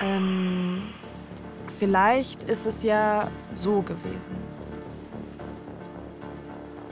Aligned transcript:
Ähm, 0.00 0.82
vielleicht 1.78 2.44
ist 2.44 2.66
es 2.66 2.82
ja 2.82 3.28
so 3.52 3.82
gewesen. 3.82 4.36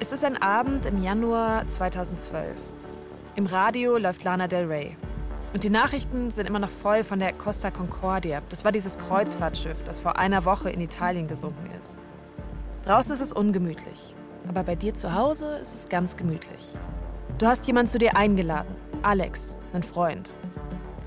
Es 0.01 0.12
ist 0.12 0.25
ein 0.25 0.40
Abend 0.40 0.87
im 0.87 1.03
Januar 1.03 1.66
2012. 1.69 2.56
Im 3.37 3.46
Radio 3.46 3.96
läuft 3.96 4.24
Lana 4.24 4.46
Del 4.46 4.66
Rey. 4.66 4.96
Und 5.54 5.65
die 5.65 5.71
Nachrichten 5.71 6.31
sind 6.31 6.47
immer 6.47 6.58
noch 6.58 6.69
voll 6.69 7.03
von 7.03 7.19
der 7.19 7.33
Costa 7.33 7.71
Concordia. 7.71 8.42
Das 8.51 8.65
war 8.65 8.72
dieses 8.72 8.99
Kreuzfahrtschiff, 8.99 9.83
das 9.85 10.01
vor 10.01 10.17
einer 10.17 10.45
Woche 10.45 10.71
in 10.71 10.81
Italien 10.81 11.29
gesunken 11.29 11.71
ist. 11.81 11.97
Draußen 12.85 13.13
ist 13.13 13.21
es 13.21 13.33
ungemütlich. 13.33 14.15
Aber 14.49 14.63
bei 14.63 14.75
dir 14.75 14.95
zu 14.95 15.15
Hause 15.15 15.59
ist 15.63 15.75
es 15.75 15.88
ganz 15.88 16.16
gemütlich. 16.16 16.73
Du 17.38 17.47
hast 17.47 17.66
jemanden 17.66 17.91
zu 17.91 17.98
dir 17.98 18.16
eingeladen. 18.16 18.75
Alex, 19.02 19.57
ein 19.73 19.83
Freund. 19.83 20.33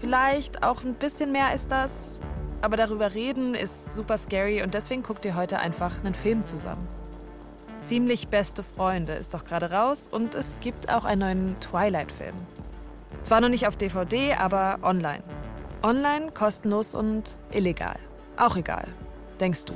Vielleicht 0.02 0.64
auch 0.64 0.84
ein 0.84 0.94
bisschen 0.94 1.32
mehr 1.32 1.54
ist 1.54 1.71
das. 1.71 2.20
Aber 2.62 2.76
darüber 2.76 3.14
reden 3.14 3.56
ist 3.56 3.96
super 3.96 4.18
scary 4.18 4.62
und 4.62 4.74
deswegen 4.74 5.02
guckt 5.02 5.24
ihr 5.24 5.36
heute 5.36 5.60
einfach 5.60 6.04
einen 6.04 6.14
Film 6.14 6.44
zusammen. 6.44 6.88
Ziemlich 7.82 8.28
beste 8.28 8.64
Freunde 8.64 9.14
ist 9.14 9.34
doch 9.34 9.46
gerade 9.46 9.71
raus 9.71 10.10
und 10.12 10.36
es 10.36 10.57
gibt 10.60 10.90
auch 10.90 11.06
einen 11.06 11.21
neuen 11.21 11.60
Twilight-Film. 11.62 12.36
Zwar 13.24 13.40
noch 13.40 13.50
nicht 13.50 13.68
auf 13.68 13.78
DVD, 13.78 14.34
aber 14.34 14.80
online. 14.82 15.24
Online, 15.82 16.32
kostenlos 16.34 16.96
und 16.96 17.24
illegal. 17.52 17.96
Auch 18.36 18.57
egal, 18.57 18.88
denkst 19.40 19.66
du. 19.66 19.74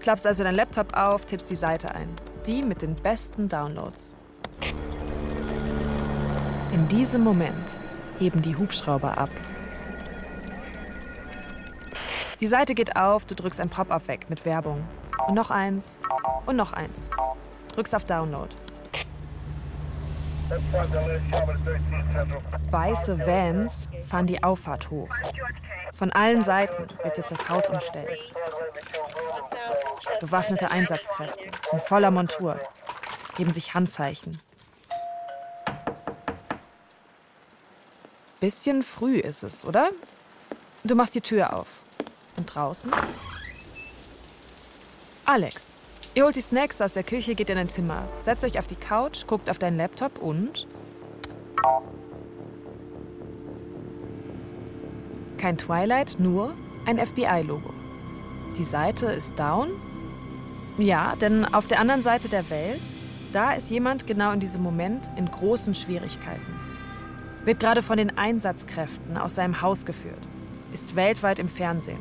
Klappst 0.00 0.26
also 0.26 0.44
deinen 0.44 0.56
Laptop 0.56 0.94
auf, 0.94 1.24
tippst 1.24 1.50
die 1.50 1.56
Seite 1.56 1.94
ein. 1.94 2.08
Die 2.46 2.62
mit 2.62 2.82
den 2.82 2.94
besten 2.94 3.48
Downloads. 3.48 4.14
In 6.72 6.88
diesem 6.88 7.22
Moment 7.22 7.78
heben 8.22 8.40
die 8.40 8.56
Hubschrauber 8.56 9.18
ab. 9.18 9.30
Die 12.40 12.46
Seite 12.46 12.74
geht 12.74 12.94
auf, 12.94 13.24
du 13.24 13.34
drückst 13.34 13.60
ein 13.60 13.68
Pop-up 13.68 14.06
weg 14.06 14.26
mit 14.28 14.44
Werbung. 14.44 14.84
Und 15.26 15.34
noch 15.34 15.50
eins 15.50 15.98
und 16.46 16.56
noch 16.56 16.72
eins. 16.72 17.10
Drückst 17.74 17.94
auf 17.94 18.04
Download. 18.04 18.48
Weiße 22.70 23.26
Vans 23.26 23.88
fahren 24.08 24.26
die 24.26 24.42
Auffahrt 24.42 24.90
hoch. 24.90 25.12
Von 25.96 26.12
allen 26.12 26.42
Seiten 26.42 26.88
wird 27.02 27.16
jetzt 27.16 27.32
das 27.32 27.48
Haus 27.48 27.70
umstellt. 27.70 28.32
Bewaffnete 30.20 30.70
Einsatzkräfte 30.70 31.48
in 31.72 31.80
voller 31.80 32.10
Montur 32.10 32.60
geben 33.36 33.52
sich 33.52 33.74
Handzeichen. 33.74 34.40
Bisschen 38.42 38.82
früh 38.82 39.18
ist 39.18 39.44
es, 39.44 39.64
oder? 39.64 39.90
Du 40.82 40.96
machst 40.96 41.14
die 41.14 41.20
Tür 41.20 41.54
auf. 41.56 41.68
Und 42.36 42.52
draußen? 42.52 42.90
Alex. 45.24 45.74
Ihr 46.16 46.24
holt 46.24 46.34
die 46.34 46.40
Snacks 46.40 46.82
aus 46.82 46.94
der 46.94 47.04
Küche, 47.04 47.36
geht 47.36 47.50
in 47.50 47.56
ein 47.56 47.68
Zimmer, 47.68 48.08
setzt 48.20 48.42
euch 48.42 48.58
auf 48.58 48.66
die 48.66 48.74
Couch, 48.74 49.28
guckt 49.28 49.48
auf 49.48 49.58
deinen 49.58 49.76
Laptop 49.76 50.18
und. 50.18 50.66
Kein 55.38 55.56
Twilight, 55.56 56.18
nur 56.18 56.52
ein 56.84 56.98
FBI-Logo. 56.98 57.72
Die 58.58 58.64
Seite 58.64 59.06
ist 59.06 59.38
down? 59.38 59.70
Ja, 60.78 61.14
denn 61.14 61.44
auf 61.44 61.68
der 61.68 61.78
anderen 61.78 62.02
Seite 62.02 62.28
der 62.28 62.50
Welt, 62.50 62.80
da 63.32 63.52
ist 63.52 63.70
jemand 63.70 64.08
genau 64.08 64.32
in 64.32 64.40
diesem 64.40 64.64
Moment 64.64 65.08
in 65.16 65.30
großen 65.30 65.76
Schwierigkeiten. 65.76 66.61
Wird 67.44 67.58
gerade 67.58 67.82
von 67.82 67.96
den 67.96 68.16
Einsatzkräften 68.16 69.16
aus 69.16 69.34
seinem 69.34 69.60
Haus 69.62 69.84
geführt, 69.84 70.28
ist 70.72 70.94
weltweit 70.94 71.40
im 71.40 71.48
Fernsehen 71.48 71.98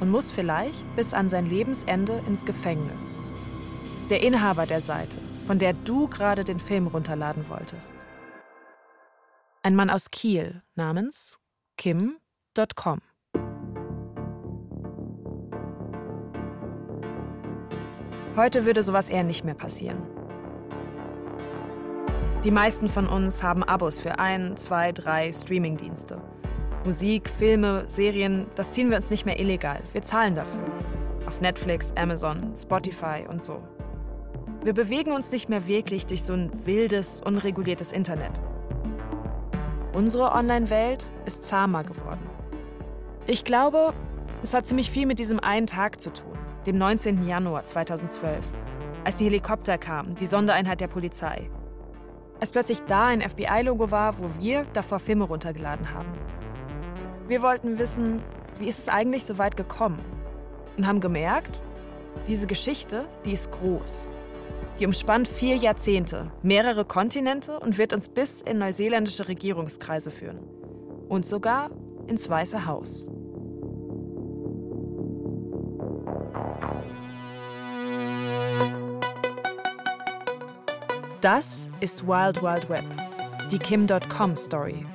und 0.00 0.10
muss 0.10 0.30
vielleicht 0.30 0.96
bis 0.96 1.12
an 1.12 1.28
sein 1.28 1.46
Lebensende 1.46 2.22
ins 2.26 2.46
Gefängnis. 2.46 3.18
Der 4.08 4.22
Inhaber 4.22 4.64
der 4.64 4.80
Seite, 4.80 5.18
von 5.46 5.58
der 5.58 5.74
du 5.74 6.08
gerade 6.08 6.44
den 6.44 6.60
Film 6.60 6.86
runterladen 6.86 7.48
wolltest. 7.50 7.94
Ein 9.62 9.74
Mann 9.74 9.90
aus 9.90 10.10
Kiel 10.10 10.62
namens 10.76 11.36
Kim.com. 11.76 13.02
Heute 18.36 18.64
würde 18.64 18.82
sowas 18.82 19.10
eher 19.10 19.24
nicht 19.24 19.44
mehr 19.44 19.54
passieren. 19.54 20.17
Die 22.44 22.52
meisten 22.52 22.88
von 22.88 23.08
uns 23.08 23.42
haben 23.42 23.64
Abos 23.64 23.98
für 24.00 24.20
ein, 24.20 24.56
zwei, 24.56 24.92
drei 24.92 25.32
Streamingdienste. 25.32 26.20
Musik, 26.84 27.28
Filme, 27.28 27.82
Serien, 27.88 28.46
das 28.54 28.70
ziehen 28.70 28.90
wir 28.90 28.96
uns 28.96 29.10
nicht 29.10 29.26
mehr 29.26 29.40
illegal. 29.40 29.80
Wir 29.92 30.02
zahlen 30.02 30.36
dafür. 30.36 30.62
Auf 31.26 31.40
Netflix, 31.40 31.92
Amazon, 31.96 32.54
Spotify 32.56 33.24
und 33.28 33.42
so. 33.42 33.60
Wir 34.62 34.72
bewegen 34.72 35.10
uns 35.10 35.32
nicht 35.32 35.48
mehr 35.48 35.66
wirklich 35.66 36.06
durch 36.06 36.22
so 36.22 36.32
ein 36.32 36.52
wildes, 36.64 37.20
unreguliertes 37.20 37.90
Internet. 37.90 38.40
Unsere 39.92 40.30
Online-Welt 40.30 41.10
ist 41.26 41.42
zahmer 41.42 41.82
geworden. 41.82 42.24
Ich 43.26 43.44
glaube, 43.44 43.92
es 44.44 44.54
hat 44.54 44.64
ziemlich 44.64 44.92
viel 44.92 45.06
mit 45.06 45.18
diesem 45.18 45.40
einen 45.40 45.66
Tag 45.66 46.00
zu 46.00 46.12
tun, 46.12 46.38
dem 46.66 46.78
19. 46.78 47.26
Januar 47.26 47.64
2012, 47.64 48.44
als 49.02 49.16
die 49.16 49.24
Helikopter 49.24 49.76
kamen, 49.76 50.14
die 50.14 50.26
Sondereinheit 50.26 50.80
der 50.80 50.86
Polizei. 50.86 51.50
Als 52.40 52.52
plötzlich 52.52 52.80
da 52.86 53.06
ein 53.06 53.20
FBI-Logo 53.20 53.90
war, 53.90 54.18
wo 54.18 54.30
wir 54.38 54.64
davor 54.72 55.00
Filme 55.00 55.24
runtergeladen 55.24 55.92
haben. 55.92 56.12
Wir 57.26 57.42
wollten 57.42 57.78
wissen, 57.78 58.22
wie 58.58 58.68
ist 58.68 58.78
es 58.78 58.88
eigentlich 58.88 59.24
so 59.24 59.38
weit 59.38 59.56
gekommen? 59.56 59.98
Und 60.76 60.86
haben 60.86 61.00
gemerkt, 61.00 61.60
diese 62.28 62.46
Geschichte, 62.46 63.06
die 63.24 63.32
ist 63.32 63.50
groß. 63.50 64.06
Die 64.78 64.86
umspannt 64.86 65.26
vier 65.26 65.56
Jahrzehnte, 65.56 66.30
mehrere 66.42 66.84
Kontinente 66.84 67.58
und 67.58 67.78
wird 67.78 67.92
uns 67.92 68.08
bis 68.08 68.42
in 68.42 68.58
neuseeländische 68.58 69.26
Regierungskreise 69.26 70.12
führen. 70.12 70.38
Und 71.08 71.26
sogar 71.26 71.70
ins 72.06 72.28
Weiße 72.30 72.66
Haus. 72.66 73.08
Das 81.20 81.68
ist 81.80 82.06
Wild 82.06 82.40
Wild 82.44 82.70
Web, 82.70 82.84
die 83.50 83.58
Kim.com 83.58 84.36
Story. 84.36 84.86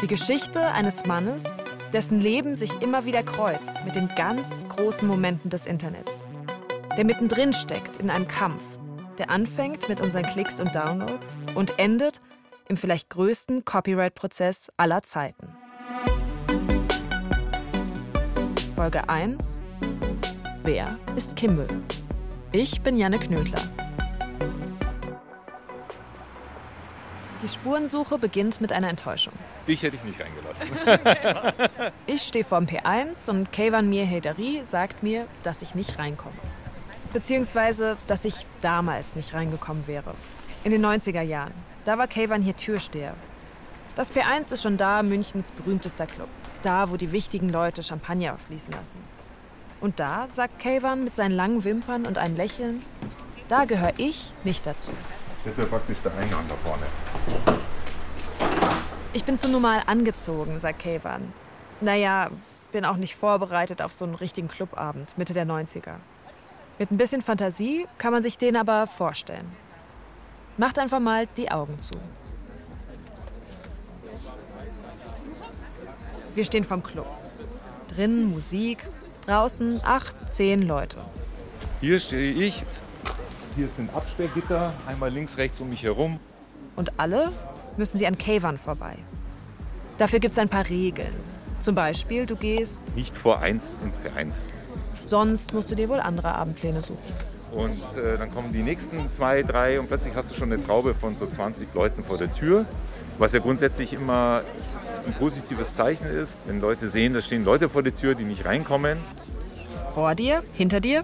Die 0.00 0.06
Geschichte 0.06 0.68
eines 0.72 1.04
Mannes, 1.04 1.44
dessen 1.92 2.18
Leben 2.18 2.54
sich 2.54 2.80
immer 2.80 3.04
wieder 3.04 3.22
kreuzt 3.22 3.74
mit 3.84 3.94
den 3.94 4.08
ganz 4.16 4.66
großen 4.70 5.06
Momenten 5.06 5.50
des 5.50 5.66
Internets. 5.66 6.22
Der 6.96 7.04
mittendrin 7.04 7.52
steckt 7.52 7.98
in 7.98 8.08
einem 8.08 8.26
Kampf, 8.26 8.62
der 9.18 9.28
anfängt 9.28 9.90
mit 9.90 10.00
unseren 10.00 10.22
Klicks 10.22 10.60
und 10.60 10.74
Downloads 10.74 11.36
und 11.54 11.78
endet 11.78 12.22
im 12.66 12.78
vielleicht 12.78 13.10
größten 13.10 13.66
Copyright-Prozess 13.66 14.72
aller 14.78 15.02
Zeiten. 15.02 15.48
Folge 18.74 19.06
1 19.10 19.62
Wer 20.62 20.96
ist 21.16 21.36
Kimball? 21.36 21.68
Ich 22.52 22.80
bin 22.80 22.96
Janne 22.96 23.18
Knödler. 23.18 23.60
Die 27.40 27.48
Spurensuche 27.48 28.18
beginnt 28.18 28.60
mit 28.60 28.72
einer 28.72 28.88
Enttäuschung. 28.88 29.32
Dich 29.68 29.84
hätte 29.84 29.96
ich 29.96 30.02
nicht 30.02 30.20
reingelassen. 30.20 30.70
ich 32.06 32.22
stehe 32.22 32.44
vorm 32.44 32.64
P1 32.64 33.30
und 33.30 33.52
Kayvan 33.52 33.88
Mir 33.88 34.04
Heydari 34.04 34.62
sagt 34.64 35.04
mir, 35.04 35.26
dass 35.44 35.62
ich 35.62 35.76
nicht 35.76 36.00
reinkomme. 36.00 36.34
Beziehungsweise, 37.12 37.96
dass 38.08 38.24
ich 38.24 38.44
damals 38.60 39.14
nicht 39.14 39.34
reingekommen 39.34 39.86
wäre. 39.86 40.14
In 40.64 40.72
den 40.72 40.84
90er 40.84 41.22
Jahren. 41.22 41.54
Da 41.84 41.96
war 41.96 42.08
Kayvan 42.08 42.42
hier 42.42 42.56
Türsteher. 42.56 43.14
Das 43.94 44.12
P1 44.12 44.52
ist 44.52 44.62
schon 44.62 44.76
da 44.76 45.04
Münchens 45.04 45.52
berühmtester 45.52 46.06
Club. 46.06 46.28
Da, 46.64 46.90
wo 46.90 46.96
die 46.96 47.12
wichtigen 47.12 47.50
Leute 47.50 47.84
Champagner 47.84 48.36
fließen 48.36 48.72
lassen. 48.72 48.98
Und 49.80 50.00
da, 50.00 50.26
sagt 50.30 50.58
Kayvan 50.58 51.04
mit 51.04 51.14
seinen 51.14 51.36
langen 51.36 51.62
Wimpern 51.62 52.04
und 52.04 52.18
einem 52.18 52.36
Lächeln, 52.36 52.82
da 53.48 53.64
gehöre 53.64 53.94
ich 53.96 54.32
nicht 54.42 54.66
dazu. 54.66 54.90
Das 55.44 55.56
wäre 55.56 55.66
praktisch 55.66 55.98
der 56.04 56.12
Eingang 56.14 56.44
da 56.48 56.54
vorne. 56.56 56.86
Ich 59.12 59.24
bin 59.24 59.36
zu 59.36 59.48
normal 59.48 59.82
angezogen, 59.86 60.58
sagt 60.60 60.80
Kayvan. 60.80 61.32
Naja, 61.80 62.30
bin 62.72 62.84
auch 62.84 62.96
nicht 62.96 63.16
vorbereitet 63.16 63.80
auf 63.80 63.92
so 63.92 64.04
einen 64.04 64.14
richtigen 64.14 64.48
Clubabend, 64.48 65.16
Mitte 65.16 65.32
der 65.32 65.46
90er. 65.46 65.94
Mit 66.78 66.90
ein 66.90 66.96
bisschen 66.96 67.22
Fantasie 67.22 67.86
kann 67.98 68.12
man 68.12 68.22
sich 68.22 68.38
den 68.38 68.56
aber 68.56 68.86
vorstellen. 68.86 69.50
Macht 70.58 70.78
einfach 70.78 71.00
mal 71.00 71.26
die 71.36 71.50
Augen 71.50 71.78
zu. 71.78 71.94
Wir 76.34 76.44
stehen 76.44 76.64
vom 76.64 76.82
Club. 76.82 77.08
Drinnen 77.88 78.30
Musik, 78.30 78.86
draußen 79.26 79.80
acht, 79.84 80.14
zehn 80.30 80.62
Leute. 80.62 80.98
Hier 81.80 81.98
stehe 81.98 82.32
ich 82.32 82.62
hier 83.58 83.68
sind 83.68 83.92
Absperrgitter, 83.92 84.72
einmal 84.86 85.10
links, 85.10 85.36
rechts 85.36 85.60
um 85.60 85.68
mich 85.68 85.82
herum. 85.82 86.20
Und 86.76 86.92
alle 86.96 87.32
müssen 87.76 87.98
sie 87.98 88.06
an 88.06 88.16
Kayvan 88.16 88.56
vorbei. 88.56 88.96
Dafür 89.98 90.20
gibt 90.20 90.32
es 90.32 90.38
ein 90.38 90.48
paar 90.48 90.68
Regeln. 90.68 91.12
Zum 91.60 91.74
Beispiel, 91.74 92.24
du 92.24 92.36
gehst 92.36 92.84
nicht 92.94 93.16
vor 93.16 93.40
1 93.40 93.76
ins 93.84 93.96
P1. 93.96 94.50
Sonst 95.04 95.54
musst 95.54 95.72
du 95.72 95.74
dir 95.74 95.88
wohl 95.88 95.98
andere 95.98 96.34
Abendpläne 96.34 96.82
suchen. 96.82 97.02
Und 97.50 97.80
äh, 97.96 98.16
dann 98.16 98.30
kommen 98.30 98.52
die 98.52 98.62
nächsten 98.62 99.10
zwei, 99.10 99.42
drei 99.42 99.80
und 99.80 99.88
plötzlich 99.88 100.14
hast 100.14 100.30
du 100.30 100.36
schon 100.36 100.52
eine 100.52 100.64
Traube 100.64 100.94
von 100.94 101.16
so 101.16 101.26
20 101.26 101.74
Leuten 101.74 102.04
vor 102.04 102.16
der 102.16 102.32
Tür. 102.32 102.64
Was 103.16 103.32
ja 103.32 103.40
grundsätzlich 103.40 103.92
immer 103.92 104.42
ein 105.04 105.14
positives 105.14 105.74
Zeichen 105.74 106.06
ist, 106.06 106.38
wenn 106.46 106.60
Leute 106.60 106.88
sehen, 106.88 107.12
da 107.12 107.22
stehen 107.22 107.44
Leute 107.44 107.68
vor 107.68 107.82
der 107.82 107.94
Tür, 107.96 108.14
die 108.14 108.24
nicht 108.24 108.44
reinkommen. 108.44 108.98
Vor 109.94 110.14
dir, 110.14 110.44
hinter 110.52 110.78
dir, 110.78 111.02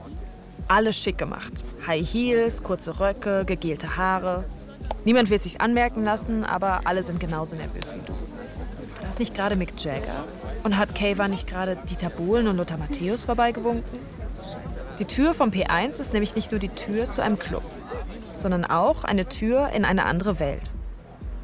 alles 0.69 0.97
schick 0.97 1.19
gemacht. 1.19 1.53
High 1.87 2.07
Heels, 2.07 2.63
kurze 2.63 3.01
Röcke, 3.01 3.45
gegelte 3.45 3.97
Haare. 3.97 4.45
Niemand 5.05 5.31
will 5.31 5.39
sich 5.39 5.61
anmerken 5.61 6.05
lassen, 6.05 6.45
aber 6.45 6.83
alle 6.85 7.03
sind 7.03 7.21
genauso 7.21 7.57
nervös 7.57 7.93
wie 7.95 8.07
du. 8.07 8.13
War 8.13 9.07
das 9.07 9.19
nicht 9.19 9.35
gerade 9.35 9.57
Mick 9.57 9.73
Jagger? 9.83 10.25
Und 10.63 10.79
hat 10.79 10.95
Kayva 10.95 11.29
nicht 11.29 11.47
gerade 11.47 11.77
Dieter 11.89 12.09
Bohlen 12.09 12.49
und 12.49 12.57
Lothar 12.57 12.79
Matthäus 12.79 13.23
vorbeigewunken? 13.23 13.85
Die 14.99 15.05
Tür 15.05 15.35
vom 15.35 15.51
P1 15.51 16.01
ist 16.01 16.13
nämlich 16.13 16.35
nicht 16.35 16.53
nur 16.53 16.61
die 16.61 16.71
Tür 16.71 17.11
zu 17.11 17.23
einem 17.23 17.39
Club, 17.39 17.65
sondern 18.37 18.65
auch 18.65 19.05
eine 19.05 19.27
Tür 19.27 19.71
in 19.71 19.85
eine 19.85 20.07
andere 20.07 20.39
Welt. 20.39 20.73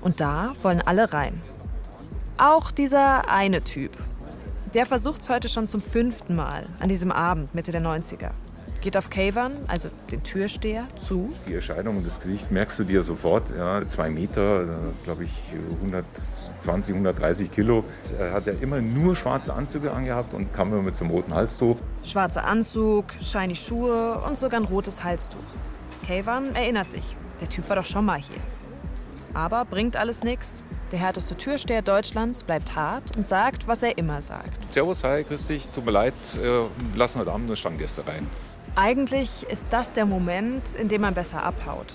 Und 0.00 0.20
da 0.20 0.54
wollen 0.62 0.80
alle 0.80 1.12
rein. 1.12 1.42
Auch 2.38 2.70
dieser 2.70 3.28
eine 3.28 3.62
Typ. 3.62 3.92
Der 4.72 4.86
versucht 4.86 5.20
es 5.20 5.28
heute 5.28 5.48
schon 5.48 5.66
zum 5.66 5.82
fünften 5.82 6.36
Mal 6.36 6.66
an 6.78 6.88
diesem 6.88 7.12
Abend 7.12 7.54
Mitte 7.54 7.72
der 7.72 7.82
90er. 7.82 8.30
Geht 8.80 8.96
auf 8.96 9.10
Kayvan, 9.10 9.52
also 9.66 9.90
den 10.10 10.22
Türsteher, 10.22 10.86
zu. 10.96 11.30
Die 11.46 11.54
Erscheinung 11.54 11.98
und 11.98 12.06
das 12.06 12.18
Gesicht 12.18 12.50
merkst 12.50 12.78
du 12.78 12.84
dir 12.84 13.02
sofort. 13.02 13.44
Ja, 13.54 13.86
zwei 13.86 14.08
Meter, 14.08 14.64
glaube 15.04 15.24
ich 15.24 15.30
120, 15.82 16.94
130 16.94 17.52
Kilo. 17.52 17.84
Er 18.18 18.32
hat 18.32 18.46
ja 18.46 18.54
immer 18.58 18.80
nur 18.80 19.16
schwarze 19.16 19.52
Anzüge 19.52 19.92
angehabt 19.92 20.32
und 20.32 20.54
kam 20.54 20.72
immer 20.72 20.80
mit 20.80 20.96
so 20.96 21.04
einem 21.04 21.12
roten 21.12 21.34
Halstuch. 21.34 21.76
Schwarzer 22.04 22.44
Anzug, 22.44 23.04
shiny 23.20 23.54
Schuhe 23.54 24.18
und 24.26 24.38
sogar 24.38 24.58
ein 24.58 24.64
rotes 24.64 25.04
Halstuch. 25.04 25.38
Kayvan 26.06 26.54
erinnert 26.54 26.88
sich, 26.88 27.04
der 27.42 27.50
Typ 27.50 27.68
war 27.68 27.76
doch 27.76 27.84
schon 27.84 28.06
mal 28.06 28.18
hier. 28.18 28.40
Aber 29.34 29.66
bringt 29.66 29.98
alles 29.98 30.22
nichts. 30.22 30.62
Der 30.92 30.98
härteste 30.98 31.36
Türsteher 31.36 31.82
Deutschlands 31.82 32.42
bleibt 32.42 32.74
hart 32.74 33.16
und 33.16 33.24
sagt, 33.24 33.68
was 33.68 33.84
er 33.84 33.96
immer 33.96 34.22
sagt. 34.22 34.52
Servus, 34.74 35.04
hi, 35.04 35.22
grüß 35.22 35.46
dich, 35.46 35.68
tut 35.68 35.84
mir 35.84 35.92
leid, 35.92 36.14
äh, 36.42 36.98
lassen 36.98 37.20
heute 37.20 37.30
Abend 37.30 37.46
nur 37.46 37.54
Stammgäste 37.54 38.04
rein. 38.06 38.26
Eigentlich 38.74 39.44
ist 39.44 39.66
das 39.70 39.92
der 39.92 40.04
Moment, 40.04 40.74
in 40.74 40.88
dem 40.88 41.02
man 41.02 41.14
besser 41.14 41.44
abhaut. 41.44 41.94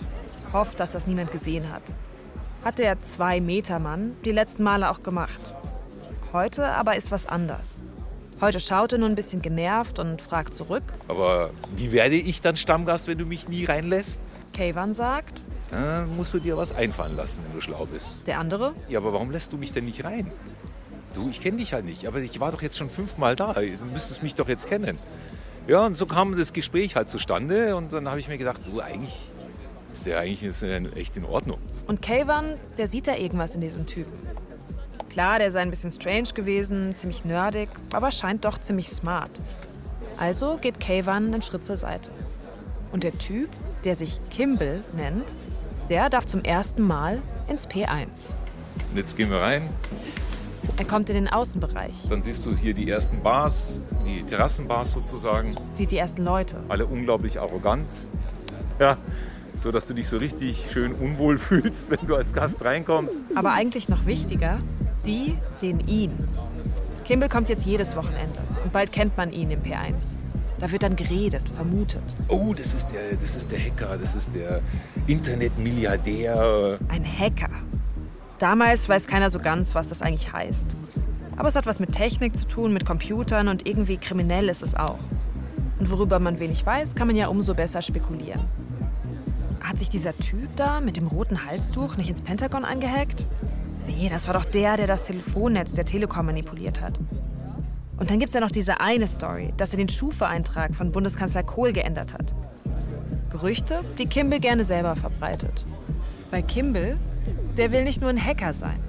Hofft, 0.54 0.80
dass 0.80 0.92
das 0.92 1.08
niemand 1.08 1.32
gesehen 1.32 1.72
hat. 1.74 1.82
Hat 2.64 2.80
der 2.80 3.02
Zwei-Meter-Mann 3.02 4.16
die 4.24 4.32
letzten 4.32 4.64
Male 4.64 4.90
auch 4.90 5.04
gemacht. 5.04 5.42
Heute 6.32 6.66
aber 6.66 6.96
ist 6.96 7.12
was 7.12 7.26
anders. 7.26 7.82
Heute 8.40 8.62
schaut 8.62 8.94
er 8.94 9.00
nur 9.00 9.10
ein 9.10 9.16
bisschen 9.16 9.42
genervt 9.42 10.00
und 10.00 10.22
fragt 10.22 10.54
zurück. 10.54 10.84
Aber 11.10 11.52
wie 11.76 11.92
werde 11.92 12.16
ich 12.16 12.42
dann 12.42 12.56
Stammgast, 12.56 13.08
wenn 13.08 13.18
du 13.18 13.26
mich 13.26 13.50
nie 13.50 13.66
reinlässt? 13.66 14.20
Kayvan 14.54 14.94
sagt, 14.94 15.42
dann 15.76 16.16
musst 16.16 16.34
du 16.34 16.40
dir 16.40 16.58
was 16.58 16.74
einfallen 16.74 17.16
lassen, 17.16 17.44
wenn 17.46 17.54
du 17.54 17.62
schlau 17.62 17.86
bist. 17.86 18.26
Der 18.28 18.40
andere? 18.40 18.74
Ja, 18.90 19.00
aber 19.00 19.14
warum 19.14 19.32
lässt 19.32 19.54
du 19.54 19.58
mich 19.58 19.74
denn 19.74 19.86
nicht 19.86 20.04
rein? 20.04 20.32
Du, 21.14 21.30
ich 21.30 21.42
kenne 21.42 21.58
dich 21.58 21.74
halt 21.74 21.86
nicht, 21.86 22.08
aber 22.08 22.20
ich 22.20 22.40
war 22.40 22.52
doch 22.52 22.62
jetzt 22.62 22.78
schon 22.78 22.90
fünfmal 22.90 23.36
da. 23.36 23.54
Du 23.54 23.86
müsstest 23.92 24.22
mich 24.22 24.36
doch 24.36 24.50
jetzt 24.50 24.68
kennen. 24.68 25.00
Ja, 25.68 25.86
und 25.86 25.96
so 25.96 26.06
kam 26.06 26.38
das 26.38 26.54
Gespräch 26.54 26.96
halt 26.96 27.10
zustande 27.10 27.76
und 27.76 27.92
dann 27.92 28.08
habe 28.08 28.20
ich 28.20 28.28
mir 28.28 28.38
gedacht, 28.38 28.62
du, 28.66 28.82
eigentlich 28.82 29.30
ist 29.94 30.06
der 30.06 30.20
eigentlich 30.20 30.44
ist 30.44 30.62
der 30.62 30.96
echt 30.98 31.16
in 31.16 31.26
Ordnung. 31.26 31.58
Und 31.88 32.02
Kayvan, 32.02 32.58
der 32.78 32.88
sieht 32.88 33.08
da 33.08 33.16
irgendwas 33.16 33.56
in 33.56 33.62
diesem 33.62 33.86
Typen. 33.88 34.14
Klar, 35.10 35.40
der 35.40 35.52
sei 35.52 35.62
ein 35.62 35.70
bisschen 35.70 35.92
strange 35.92 36.30
gewesen, 36.34 36.96
ziemlich 36.96 37.24
nerdig, 37.24 37.70
aber 37.94 38.12
scheint 38.12 38.44
doch 38.44 38.58
ziemlich 38.58 38.90
smart. 38.90 39.32
Also 40.18 40.58
geht 40.60 40.80
Kayvan 40.80 41.28
einen 41.28 41.42
Schritt 41.42 41.66
zur 41.66 41.78
Seite. 41.78 42.12
Und 42.92 43.04
der 43.04 43.18
Typ, 43.18 43.50
der 43.86 43.96
sich 43.96 44.20
Kimball 44.30 44.84
nennt, 44.96 45.26
der 45.90 46.10
darf 46.10 46.26
zum 46.26 46.44
ersten 46.44 46.82
Mal 46.82 47.22
ins 47.48 47.68
P1. 47.68 48.34
Und 48.92 48.98
jetzt 48.98 49.16
gehen 49.18 49.30
wir 49.30 49.42
rein. 49.42 49.70
Er 50.78 50.86
kommt 50.86 51.10
in 51.10 51.16
den 51.16 51.28
Außenbereich. 51.30 51.94
Dann 52.10 52.22
siehst 52.22 52.46
du 52.46 52.56
hier 52.56 52.74
die 52.74 52.90
ersten 52.90 53.24
Bars, 53.24 53.80
die 54.06 54.24
Terrassenbars 54.24 54.92
sozusagen. 54.92 55.56
Sieht 55.72 55.92
die 55.92 55.98
ersten 55.98 56.24
Leute. 56.24 56.58
Alle 56.68 56.86
unglaublich 56.86 57.40
arrogant. 57.40 57.86
Ja, 58.80 58.98
so 59.56 59.72
dass 59.72 59.88
du 59.88 59.94
dich 59.94 60.10
so 60.10 60.18
richtig 60.18 60.66
schön 60.72 60.94
unwohl 60.94 61.38
fühlst, 61.40 61.90
wenn 61.92 62.06
du 62.06 62.16
als 62.16 62.34
Gast 62.34 62.64
reinkommst. 62.64 63.22
Aber 63.36 63.52
eigentlich 63.54 63.88
noch 63.88 64.06
wichtiger, 64.06 64.60
die 65.06 65.38
sehen 65.52 65.88
ihn. 65.88 66.12
Kimball 67.06 67.30
kommt 67.30 67.50
jetzt 67.50 67.66
jedes 67.66 67.96
Wochenende 67.96 68.40
und 68.64 68.74
bald 68.74 68.92
kennt 68.92 69.16
man 69.16 69.32
ihn 69.32 69.52
im 69.52 69.62
P1. 69.62 70.16
Da 70.60 70.72
wird 70.72 70.84
dann 70.84 70.96
geredet, 70.96 71.44
vermutet. 71.56 72.04
Oh, 72.30 72.54
das 72.54 72.74
ist 72.74 72.88
der, 72.88 73.18
das 73.22 73.36
ist 73.36 73.52
der 73.52 73.60
Hacker, 73.60 73.98
das 73.98 74.16
ist 74.16 74.34
der 74.34 74.62
Internetmilliardär. 75.08 76.80
Ein 76.88 77.04
Hacker. 77.04 77.50
Damals 78.40 78.88
weiß 78.88 79.08
keiner 79.08 79.30
so 79.30 79.40
ganz, 79.40 79.76
was 79.76 79.90
das 79.90 80.02
eigentlich 80.02 80.32
heißt. 80.32 80.68
Aber 81.38 81.50
es 81.50 81.56
hat 81.56 81.66
was 81.66 81.80
mit 81.80 81.92
Technik 81.92 82.36
zu 82.36 82.48
tun, 82.48 82.74
mit 82.74 82.86
Computern 82.86 83.50
und 83.50 83.68
irgendwie 83.68 83.98
kriminell 83.98 84.50
ist 84.50 84.64
es 84.64 84.76
auch. 84.76 85.00
Und 85.80 85.92
worüber 85.92 86.20
man 86.20 86.40
wenig 86.40 86.66
weiß, 86.66 86.96
kann 86.96 87.08
man 87.08 87.16
ja 87.16 87.28
umso 87.28 87.54
besser 87.54 87.82
spekulieren. 87.82 88.42
Hat 89.62 89.78
sich 89.78 89.90
dieser 89.90 90.16
Typ 90.18 90.48
da 90.56 90.80
mit 90.80 90.96
dem 90.96 91.08
roten 91.08 91.46
Halstuch 91.46 91.98
nicht 91.98 92.10
ins 92.10 92.22
Pentagon 92.22 92.64
eingehackt? 92.64 93.26
Nee, 93.88 94.10
das 94.10 94.28
war 94.28 94.36
doch 94.36 94.46
der, 94.46 94.78
der 94.78 94.88
das 94.88 95.06
Telefonnetz 95.06 95.74
der 95.74 95.86
Telekom 95.86 96.28
manipuliert 96.28 96.82
hat. 96.82 97.00
Und 97.98 98.10
dann 98.10 98.20
gibt 98.20 98.30
es 98.30 98.34
ja 98.36 98.42
noch 98.42 98.52
diese 98.52 98.82
eine 98.82 99.08
Story, 99.08 99.54
dass 99.58 99.72
er 99.72 99.78
den 99.78 99.90
Schufa-Eintrag 99.90 100.76
von 100.76 100.92
Bundeskanzler 100.92 101.44
Kohl 101.44 101.72
geändert 101.72 102.14
hat. 102.14 102.36
Gerüchte, 103.30 103.84
die 103.98 104.06
Kimball 104.06 104.40
gerne 104.40 104.66
selber 104.66 104.96
verbreitet. 104.96 105.66
Weil 106.32 106.44
Kimball, 106.44 106.98
der 107.58 107.72
will 107.72 107.84
nicht 107.84 108.02
nur 108.02 108.10
ein 108.10 108.24
Hacker 108.24 108.54
sein, 108.54 108.80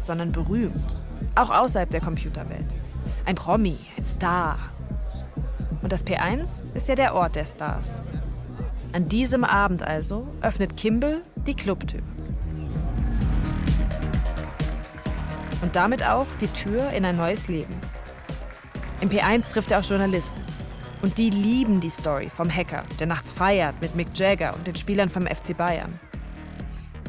sondern 0.00 0.32
berühmt. 0.32 0.98
Auch 1.34 1.50
außerhalb 1.50 1.90
der 1.90 2.00
Computerwelt. 2.00 2.64
Ein 3.24 3.36
Promi, 3.36 3.76
ein 3.96 4.04
Star. 4.04 4.58
Und 5.82 5.92
das 5.92 6.04
P1 6.04 6.62
ist 6.74 6.88
ja 6.88 6.94
der 6.94 7.14
Ort 7.14 7.36
der 7.36 7.46
Stars. 7.46 8.00
An 8.92 9.08
diesem 9.08 9.44
Abend 9.44 9.82
also 9.82 10.26
öffnet 10.42 10.76
Kimball 10.76 11.22
die 11.46 11.54
Clubtür. 11.54 12.02
Und 15.62 15.76
damit 15.76 16.04
auch 16.06 16.26
die 16.40 16.48
Tür 16.48 16.90
in 16.90 17.04
ein 17.04 17.16
neues 17.16 17.48
Leben. 17.48 17.74
Im 19.00 19.08
P1 19.08 19.52
trifft 19.52 19.70
er 19.70 19.80
auch 19.80 19.84
Journalisten. 19.84 20.40
Und 21.02 21.16
die 21.16 21.30
lieben 21.30 21.80
die 21.80 21.88
Story 21.88 22.28
vom 22.28 22.54
Hacker, 22.54 22.82
der 22.98 23.06
nachts 23.06 23.32
feiert 23.32 23.80
mit 23.80 23.94
Mick 23.94 24.08
Jagger 24.14 24.54
und 24.54 24.66
den 24.66 24.76
Spielern 24.76 25.08
vom 25.08 25.26
FC 25.26 25.56
Bayern. 25.56 25.98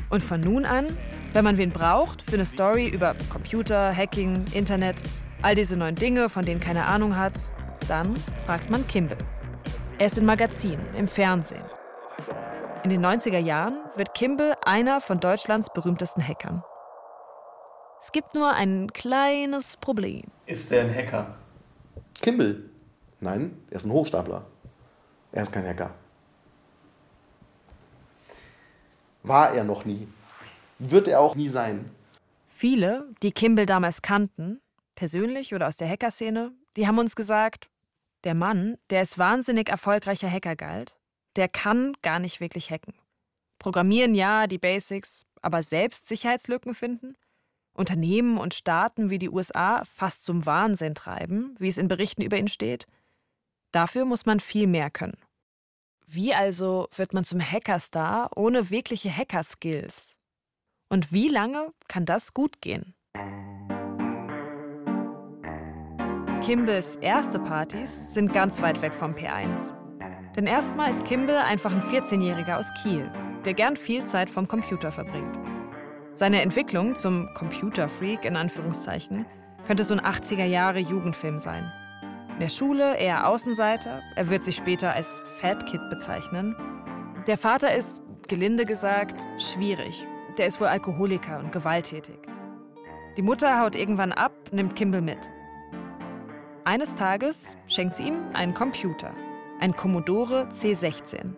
Und 0.09 0.23
von 0.23 0.39
nun 0.39 0.65
an, 0.65 0.87
wenn 1.33 1.43
man 1.43 1.57
wen 1.57 1.71
braucht 1.71 2.21
für 2.21 2.35
eine 2.35 2.45
Story 2.45 2.87
über 2.87 3.13
Computer, 3.29 3.93
Hacking, 3.93 4.45
Internet, 4.53 4.95
all 5.41 5.55
diese 5.55 5.75
neuen 5.75 5.95
Dinge, 5.95 6.29
von 6.29 6.45
denen 6.45 6.61
keine 6.61 6.85
Ahnung 6.85 7.17
hat, 7.17 7.33
dann 7.89 8.15
fragt 8.45 8.69
man 8.69 8.87
Kimball. 8.87 9.17
Er 9.97 10.05
ist 10.05 10.17
in 10.17 10.25
Magazinen, 10.25 10.85
im 10.95 11.07
Fernsehen. 11.07 11.63
In 12.83 12.89
den 12.89 13.05
90er 13.05 13.39
Jahren 13.39 13.77
wird 13.95 14.13
Kimball 14.13 14.55
einer 14.63 15.01
von 15.01 15.19
Deutschlands 15.19 15.71
berühmtesten 15.73 16.25
Hackern. 16.25 16.63
Es 17.99 18.13
gibt 18.13 18.33
nur 18.33 18.51
ein 18.53 18.91
kleines 18.93 19.77
Problem. 19.77 20.23
Ist 20.45 20.71
er 20.71 20.85
ein 20.85 20.95
Hacker? 20.95 21.35
Kimball. 22.21 22.63
Nein, 23.19 23.57
er 23.69 23.77
ist 23.77 23.85
ein 23.85 23.91
Hochstapler. 23.91 24.45
Er 25.31 25.43
ist 25.43 25.51
kein 25.51 25.65
Hacker. 25.65 25.93
War 29.23 29.53
er 29.53 29.63
noch 29.63 29.85
nie. 29.85 30.07
Wird 30.79 31.07
er 31.07 31.19
auch 31.19 31.35
nie 31.35 31.47
sein. 31.47 31.89
Viele, 32.47 33.07
die 33.21 33.31
Kimball 33.31 33.65
damals 33.65 34.01
kannten, 34.01 34.61
persönlich 34.95 35.53
oder 35.53 35.67
aus 35.67 35.77
der 35.77 35.89
Hackerszene, 35.89 36.51
die 36.75 36.87
haben 36.87 36.99
uns 36.99 37.15
gesagt, 37.15 37.69
der 38.23 38.35
Mann, 38.35 38.77
der 38.89 38.99
als 38.99 39.17
wahnsinnig 39.17 39.69
erfolgreicher 39.69 40.29
Hacker 40.29 40.55
galt, 40.55 40.95
der 41.35 41.47
kann 41.47 41.93
gar 42.01 42.19
nicht 42.19 42.39
wirklich 42.39 42.69
hacken. 42.69 42.93
Programmieren 43.57 44.15
ja, 44.15 44.47
die 44.47 44.57
Basics, 44.57 45.25
aber 45.41 45.63
selbst 45.63 46.07
Sicherheitslücken 46.07 46.75
finden? 46.75 47.15
Unternehmen 47.81 48.37
und 48.37 48.53
Staaten 48.53 49.09
wie 49.09 49.17
die 49.17 49.29
USA 49.29 49.83
fast 49.83 50.23
zum 50.23 50.45
Wahnsinn 50.45 50.95
treiben, 50.95 51.55
wie 51.57 51.67
es 51.67 51.77
in 51.77 51.87
Berichten 51.89 52.21
über 52.21 52.37
ihn 52.37 52.47
steht? 52.47 52.85
Dafür 53.71 54.05
muss 54.05 54.25
man 54.25 54.39
viel 54.39 54.67
mehr 54.67 54.89
können. 54.89 55.17
Wie 56.05 56.33
also 56.33 56.87
wird 56.95 57.13
man 57.13 57.25
zum 57.25 57.41
Hackerstar 57.41 58.29
ohne 58.35 58.69
wirkliche 58.69 59.09
Hacker-Skills? 59.09 60.17
Und 60.89 61.11
wie 61.11 61.27
lange 61.27 61.73
kann 61.87 62.05
das 62.05 62.33
gut 62.33 62.61
gehen? 62.61 62.93
Kimballs 66.43 66.97
erste 66.97 67.39
Partys 67.39 68.13
sind 68.13 68.31
ganz 68.33 68.61
weit 68.61 68.81
weg 68.81 68.93
vom 68.93 69.13
P1. 69.13 69.73
Denn 70.35 70.47
erstmal 70.47 70.89
ist 70.89 71.05
Kimball 71.05 71.37
einfach 71.37 71.71
ein 71.71 71.81
14-Jähriger 71.81 72.57
aus 72.57 72.69
Kiel, 72.81 73.11
der 73.45 73.53
gern 73.53 73.75
viel 73.75 74.03
Zeit 74.05 74.29
vom 74.29 74.47
Computer 74.47 74.91
verbringt. 74.91 75.39
Seine 76.13 76.41
Entwicklung 76.41 76.95
zum 76.95 77.33
Computerfreak 77.33 78.25
in 78.25 78.35
Anführungszeichen 78.35 79.25
Könnte 79.65 79.83
so 79.83 79.93
ein 79.93 80.01
80er 80.01 80.45
Jahre 80.45 80.79
Jugendfilm 80.79 81.39
sein. 81.39 81.71
In 82.33 82.39
der 82.39 82.49
Schule 82.49 82.97
eher 82.97 83.27
Außenseiter, 83.27 84.01
er 84.15 84.29
wird 84.29 84.43
sich 84.43 84.55
später 84.55 84.93
als 84.93 85.23
Fat 85.37 85.65
Kid 85.65 85.81
bezeichnen. 85.89 86.55
Der 87.27 87.37
Vater 87.37 87.73
ist, 87.73 88.01
gelinde 88.27 88.65
gesagt, 88.65 89.25
schwierig. 89.37 90.05
Der 90.37 90.47
ist 90.47 90.59
wohl 90.59 90.67
Alkoholiker 90.67 91.39
und 91.39 91.51
gewalttätig. 91.51 92.17
Die 93.17 93.21
Mutter 93.21 93.59
haut 93.59 93.75
irgendwann 93.75 94.11
ab, 94.11 94.31
nimmt 94.51 94.75
Kimball 94.75 95.01
mit. 95.01 95.29
Eines 96.63 96.95
Tages 96.95 97.57
schenkt 97.67 97.95
sie 97.95 98.07
ihm 98.07 98.17
einen 98.33 98.53
Computer, 98.53 99.11
ein 99.59 99.75
Commodore 99.75 100.47
C16. 100.51 101.35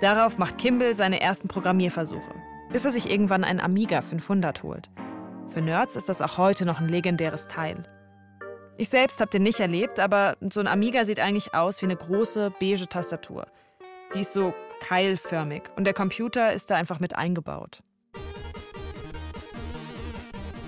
Darauf 0.00 0.38
macht 0.38 0.58
Kimball 0.58 0.94
seine 0.94 1.20
ersten 1.20 1.48
Programmierversuche, 1.48 2.34
bis 2.72 2.86
er 2.86 2.90
sich 2.90 3.10
irgendwann 3.10 3.44
einen 3.44 3.60
Amiga 3.60 4.00
500 4.00 4.62
holt. 4.62 4.90
Für 5.48 5.60
Nerds 5.60 5.96
ist 5.96 6.08
das 6.08 6.22
auch 6.22 6.38
heute 6.38 6.64
noch 6.64 6.80
ein 6.80 6.88
legendäres 6.88 7.46
Teil. 7.46 7.82
Ich 8.78 8.88
selbst 8.88 9.20
habe 9.20 9.30
den 9.30 9.42
nicht 9.42 9.60
erlebt, 9.60 10.00
aber 10.00 10.36
so 10.40 10.60
ein 10.60 10.66
Amiga 10.66 11.04
sieht 11.04 11.20
eigentlich 11.20 11.54
aus 11.54 11.82
wie 11.82 11.86
eine 11.86 11.96
große 11.96 12.52
beige 12.58 12.88
Tastatur. 12.88 13.46
Die 14.14 14.20
ist 14.20 14.32
so 14.32 14.54
keilförmig 14.80 15.64
und 15.76 15.84
der 15.84 15.92
Computer 15.92 16.52
ist 16.52 16.70
da 16.70 16.76
einfach 16.76 16.98
mit 16.98 17.14
eingebaut. 17.14 17.82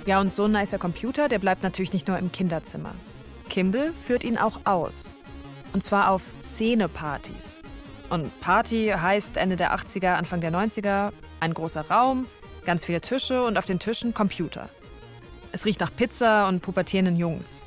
Ja, 0.05 0.21
und 0.21 0.35
so 0.35 0.45
ein 0.45 0.53
nicer 0.53 0.79
Computer, 0.79 1.29
der 1.29 1.39
bleibt 1.39 1.63
natürlich 1.63 1.95
nicht 1.95 2.07
nur 2.07 2.19
im 2.19 2.31
Kinderzimmer. 2.31 2.95
Kimball 3.49 3.93
führt 3.95 4.23
ihn 4.23 4.37
auch 4.37 4.61
aus. 4.65 5.15
Und 5.73 5.83
zwar 5.83 6.11
auf 6.11 6.23
Szenepartys. 6.43 7.63
Und 8.11 8.39
Party 8.43 8.93
heißt 8.95 9.39
Ende 9.39 9.57
der 9.57 9.75
80er, 9.75 10.13
Anfang 10.13 10.43
der 10.43 10.53
90er 10.53 11.11
ein 11.45 11.55
großer 11.55 11.89
Raum, 11.89 12.27
ganz 12.65 12.85
viele 12.85 13.01
Tische 13.01 13.45
und 13.45 13.59
auf 13.59 13.67
den 13.67 13.79
Tischen 13.79 14.15
Computer. 14.15 14.69
Es 15.53 15.67
riecht 15.67 15.81
nach 15.81 15.95
Pizza 15.95 16.49
und 16.49 16.63
pubertierenden 16.63 17.17
Jungs. 17.17 17.65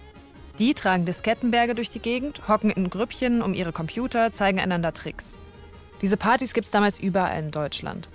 Die 0.60 0.74
tragen 0.74 1.06
Diskettenberge 1.06 1.76
durch 1.76 1.90
die 1.90 2.00
Gegend, 2.00 2.48
hocken 2.48 2.72
in 2.72 2.90
Grüppchen 2.90 3.44
um 3.44 3.54
ihre 3.54 3.72
Computer, 3.72 4.32
zeigen 4.32 4.60
einander 4.60 4.94
Tricks. 4.94 5.38
Diese 6.02 6.18
Partys 6.18 6.54
gibt 6.54 6.66
es 6.66 6.72
damals 6.72 7.00
überall 7.00 7.40
in 7.40 7.52
Deutschland. 7.52 8.10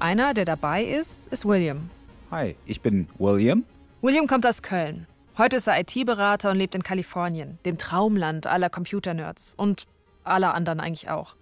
Einer, 0.00 0.34
der 0.34 0.44
dabei 0.44 0.84
ist, 0.84 1.24
ist 1.30 1.46
William. 1.46 1.88
Hi, 2.32 2.56
ich 2.66 2.80
bin 2.80 3.08
William. 3.18 3.64
William 4.02 4.26
kommt 4.26 4.44
aus 4.44 4.62
Köln. 4.62 5.06
Heute 5.38 5.56
ist 5.56 5.68
er 5.68 5.78
IT-Berater 5.80 6.50
und 6.50 6.58
lebt 6.58 6.74
in 6.74 6.82
Kalifornien, 6.82 7.58
dem 7.64 7.78
Traumland 7.78 8.46
aller 8.46 8.70
Computernerds 8.70 9.54
und 9.56 9.86
aller 10.24 10.54
anderen 10.54 10.80
eigentlich 10.80 11.08
auch. 11.10 11.36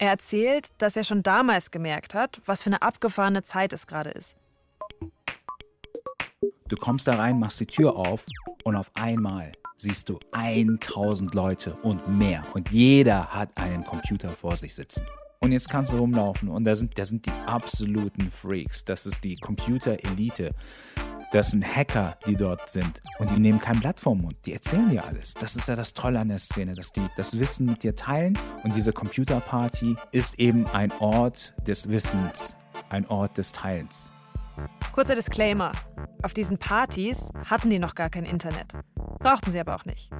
Er 0.00 0.10
erzählt, 0.10 0.68
dass 0.78 0.96
er 0.96 1.02
schon 1.02 1.24
damals 1.24 1.72
gemerkt 1.72 2.14
hat, 2.14 2.40
was 2.46 2.62
für 2.62 2.70
eine 2.70 2.82
abgefahrene 2.82 3.42
Zeit 3.42 3.72
es 3.72 3.88
gerade 3.88 4.10
ist. 4.10 4.36
Du 6.68 6.76
kommst 6.76 7.08
da 7.08 7.16
rein, 7.16 7.40
machst 7.40 7.58
die 7.58 7.66
Tür 7.66 7.96
auf 7.96 8.24
und 8.62 8.76
auf 8.76 8.92
einmal 8.94 9.52
siehst 9.76 10.08
du 10.08 10.20
1000 10.32 11.34
Leute 11.34 11.74
und 11.82 12.06
mehr. 12.06 12.44
Und 12.54 12.70
jeder 12.70 13.34
hat 13.34 13.56
einen 13.56 13.84
Computer 13.84 14.30
vor 14.30 14.56
sich 14.56 14.74
sitzen. 14.74 15.04
Und 15.40 15.50
jetzt 15.50 15.68
kannst 15.68 15.92
du 15.92 15.96
rumlaufen 15.96 16.48
und 16.48 16.64
da 16.64 16.76
sind, 16.76 16.96
da 16.98 17.04
sind 17.04 17.26
die 17.26 17.32
absoluten 17.46 18.30
Freaks. 18.30 18.84
Das 18.84 19.04
ist 19.06 19.24
die 19.24 19.36
Computer-Elite. 19.36 20.52
Das 21.30 21.50
sind 21.50 21.62
Hacker, 21.62 22.16
die 22.26 22.36
dort 22.36 22.70
sind. 22.70 23.02
Und 23.18 23.30
die 23.30 23.38
nehmen 23.38 23.60
kein 23.60 23.80
Blatt 23.80 24.00
vom 24.00 24.22
Mund. 24.22 24.38
Die 24.46 24.54
erzählen 24.54 24.88
dir 24.88 25.04
alles. 25.04 25.34
Das 25.34 25.56
ist 25.56 25.68
ja 25.68 25.76
das 25.76 25.92
Tolle 25.92 26.20
an 26.20 26.28
der 26.28 26.38
Szene, 26.38 26.72
dass 26.72 26.90
die 26.90 27.06
das 27.16 27.38
Wissen 27.38 27.66
mit 27.66 27.82
dir 27.82 27.94
teilen. 27.94 28.38
Und 28.64 28.74
diese 28.74 28.94
Computerparty 28.94 29.94
ist 30.10 30.38
eben 30.38 30.66
ein 30.68 30.90
Ort 31.00 31.54
des 31.66 31.90
Wissens, 31.90 32.56
ein 32.88 33.06
Ort 33.08 33.36
des 33.36 33.52
Teilens. 33.52 34.10
Kurzer 34.92 35.14
Disclaimer. 35.14 35.72
Auf 36.22 36.32
diesen 36.32 36.56
Partys 36.56 37.28
hatten 37.44 37.68
die 37.68 37.78
noch 37.78 37.94
gar 37.94 38.08
kein 38.08 38.24
Internet. 38.24 38.72
Brauchten 39.18 39.50
sie 39.50 39.60
aber 39.60 39.76
auch 39.76 39.84
nicht. 39.84 40.10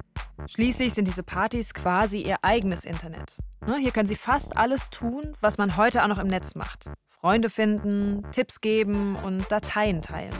Schließlich 0.45 0.93
sind 0.93 1.07
diese 1.07 1.23
Partys 1.23 1.73
quasi 1.73 2.21
ihr 2.21 2.37
eigenes 2.43 2.85
Internet. 2.85 3.35
Ne, 3.65 3.77
hier 3.77 3.91
können 3.91 4.07
sie 4.07 4.15
fast 4.15 4.55
alles 4.57 4.91
tun, 4.91 5.33
was 5.41 5.57
man 5.57 5.75
heute 5.75 6.03
auch 6.03 6.07
noch 6.07 6.19
im 6.19 6.27
Netz 6.27 6.53
macht. 6.53 6.91
Freunde 7.09 7.49
finden, 7.49 8.23
Tipps 8.31 8.61
geben 8.61 9.15
und 9.15 9.51
Dateien 9.51 10.03
teilen. 10.03 10.33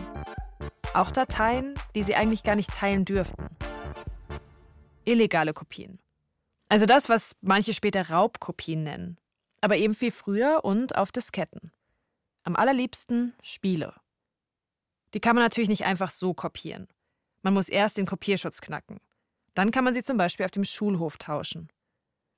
Auch 0.93 1.12
Dateien, 1.12 1.75
die 1.93 2.01
sie 2.01 2.15
eigentlich 2.15 2.43
gar 2.43 2.55
nicht 2.55 2.74
teilen 2.74 3.05
dürften. 3.05 3.48
Illegale 5.05 5.53
Kopien. 5.53 6.00
Also 6.67 6.86
das, 6.86 7.10
was 7.10 7.36
manche 7.41 7.74
später 7.74 8.10
Raubkopien 8.10 8.84
nennen. 8.84 9.17
Aber 9.62 9.77
eben 9.77 9.93
viel 9.93 10.12
früher 10.12 10.62
und 10.63 10.96
auf 10.96 11.12
Disketten. 11.12 11.72
Am 12.43 12.55
allerliebsten 12.55 13.34
Spiele. 13.43 13.93
Die 15.13 15.19
kann 15.19 15.36
man 15.36 15.43
natürlich 15.43 15.69
nicht 15.69 15.86
einfach 15.86 16.12
so 16.12 16.34
kopieren. 16.34 16.88
Man 17.43 17.53
muss 17.53 17.69
erst 17.69 17.98
den 17.98 18.05
Kopierschutz 18.05 18.62
knacken. 18.62 19.00
Dann 19.53 19.72
kann 19.72 19.84
man 19.84 19.93
sie 19.93 20.03
zum 20.03 20.17
Beispiel 20.17 20.46
auf 20.46 20.51
dem 20.51 20.65
Schulhof 20.65 21.17
tauschen. 21.17 21.69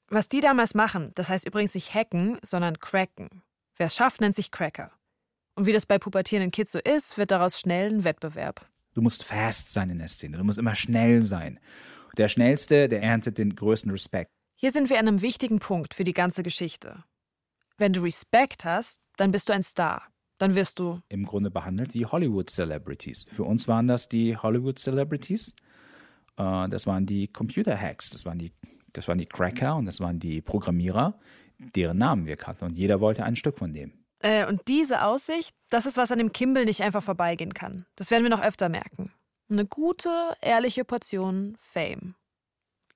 Was 0.08 0.27
die 0.27 0.41
damals 0.41 0.74
machen, 0.74 1.12
das 1.15 1.29
heißt 1.29 1.46
übrigens 1.46 1.74
nicht 1.74 1.93
hacken, 1.93 2.38
sondern 2.41 2.79
cracken. 2.79 3.43
Wer 3.77 3.88
es 3.88 3.96
schafft, 3.96 4.20
nennt 4.20 4.36
sich 4.36 4.51
Cracker. 4.51 4.91
Und 5.55 5.65
wie 5.65 5.74
das 5.74 5.86
bei 5.86 6.00
pubertierenden 6.00 6.51
Kids 6.51 6.72
so 6.72 6.79
ist, 6.79 7.17
wird 7.17 7.31
daraus 7.31 7.60
schnell 7.60 7.91
ein 7.91 8.03
Wettbewerb. 8.03 8.65
Du 8.93 9.01
musst 9.01 9.24
fast 9.24 9.72
sein 9.72 9.89
in 9.89 10.00
der 10.00 10.08
Szene, 10.08 10.38
du 10.38 10.43
musst 10.43 10.58
immer 10.58 10.75
schnell 10.75 11.22
sein. 11.22 11.60
Der 12.17 12.27
Schnellste, 12.27 12.89
der 12.89 13.01
erntet 13.01 13.38
den 13.38 13.55
größten 13.55 13.91
Respekt. 13.91 14.31
Hier 14.55 14.72
sind 14.72 14.89
wir 14.89 15.00
an 15.00 15.08
einem 15.08 15.22
wichtigen 15.22 15.60
Punkt 15.60 15.93
für 15.93 16.03
die 16.03 16.13
ganze 16.13 16.43
Geschichte. 16.43 17.03
Wenn 17.77 17.93
du 17.93 18.01
Respekt 18.01 18.65
hast, 18.65 19.01
dann 19.17 19.31
bist 19.31 19.50
du 19.50 19.53
ein 19.53 19.63
Star. 19.63 20.03
Dann 20.38 20.55
wirst 20.55 20.79
du 20.79 21.00
im 21.10 21.25
Grunde 21.25 21.51
behandelt 21.51 21.93
wie 21.93 22.05
Hollywood-Celebrities. 22.05 23.27
Für 23.31 23.43
uns 23.43 23.67
waren 23.67 23.88
das 23.88 24.10
die 24.10 24.36
Hollywood-Celebrities. 24.36 25.55
Äh, 26.38 26.70
das 26.70 26.86
waren 26.86 27.05
die 27.05 27.27
Computer-Hacks, 27.27 28.10
das 28.10 28.25
waren 28.25 28.39
die, 28.39 28.51
das 28.93 29.08
waren 29.08 29.17
die 29.17 29.25
Cracker 29.25 29.75
und 29.75 29.86
das 29.86 30.00
waren 30.00 30.20
die 30.20 30.41
Programmierer, 30.41 31.20
deren 31.58 31.98
Namen 31.98 32.25
wir 32.25 32.36
kannten. 32.36 32.65
Und 32.65 32.75
jeder 32.75 33.00
wollte 33.00 33.24
ein 33.24 33.36
Stück 33.36 33.58
von 33.58 33.74
dem. 33.74 34.00
Äh, 34.21 34.45
und 34.45 34.67
diese 34.67 35.03
Aussicht, 35.03 35.55
das 35.69 35.85
ist, 35.85 35.97
was 35.97 36.11
an 36.11 36.19
dem 36.19 36.31
Kimball 36.31 36.65
nicht 36.65 36.81
einfach 36.81 37.03
vorbeigehen 37.03 37.53
kann. 37.53 37.85
Das 37.95 38.11
werden 38.11 38.23
wir 38.23 38.29
noch 38.29 38.43
öfter 38.43 38.69
merken. 38.69 39.11
Eine 39.49 39.65
gute, 39.65 40.37
ehrliche 40.41 40.85
Portion 40.85 41.57
Fame. 41.59 42.15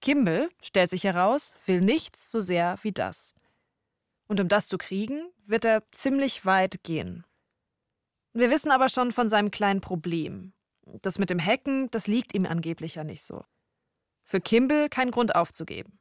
Kimball, 0.01 0.49
stellt 0.61 0.89
sich 0.89 1.03
heraus, 1.03 1.57
will 1.65 1.81
nichts 1.81 2.31
so 2.31 2.39
sehr 2.39 2.77
wie 2.83 2.91
das. 2.91 3.33
Und 4.27 4.39
um 4.39 4.47
das 4.47 4.67
zu 4.67 4.77
kriegen, 4.77 5.29
wird 5.45 5.65
er 5.65 5.83
ziemlich 5.91 6.45
weit 6.45 6.83
gehen. 6.83 7.25
Wir 8.33 8.49
wissen 8.49 8.71
aber 8.71 8.89
schon 8.89 9.11
von 9.11 9.27
seinem 9.29 9.51
kleinen 9.51 9.81
Problem. 9.81 10.53
Das 10.85 11.17
mit 11.17 11.29
dem 11.29 11.43
Hacken, 11.43 11.89
das 11.91 12.05
liegt 12.05 12.33
ihm 12.35 12.45
angeblich 12.45 12.95
ja 12.95 13.03
nicht 13.03 13.23
so. 13.23 13.43
Für 14.23 14.41
Kimball 14.41 14.89
kein 14.89 15.11
Grund 15.11 15.35
aufzugeben. 15.35 15.99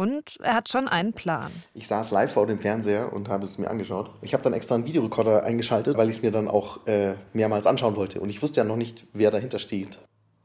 Und 0.00 0.38
er 0.40 0.54
hat 0.54 0.70
schon 0.70 0.88
einen 0.88 1.12
Plan. 1.12 1.52
Ich 1.74 1.86
saß 1.86 2.10
live 2.10 2.32
vor 2.32 2.46
dem 2.46 2.58
Fernseher 2.58 3.12
und 3.12 3.28
habe 3.28 3.44
es 3.44 3.58
mir 3.58 3.68
angeschaut. 3.68 4.10
Ich 4.22 4.32
habe 4.32 4.42
dann 4.42 4.54
extra 4.54 4.74
einen 4.74 4.86
Videorekorder 4.86 5.44
eingeschaltet, 5.44 5.98
weil 5.98 6.08
ich 6.08 6.16
es 6.16 6.22
mir 6.22 6.30
dann 6.30 6.48
auch 6.48 6.86
äh, 6.86 7.16
mehrmals 7.34 7.66
anschauen 7.66 7.96
wollte. 7.96 8.18
Und 8.18 8.30
ich 8.30 8.40
wusste 8.40 8.62
ja 8.62 8.64
noch 8.64 8.76
nicht, 8.78 9.06
wer 9.12 9.30
dahinter 9.30 9.58
steht. 9.58 9.98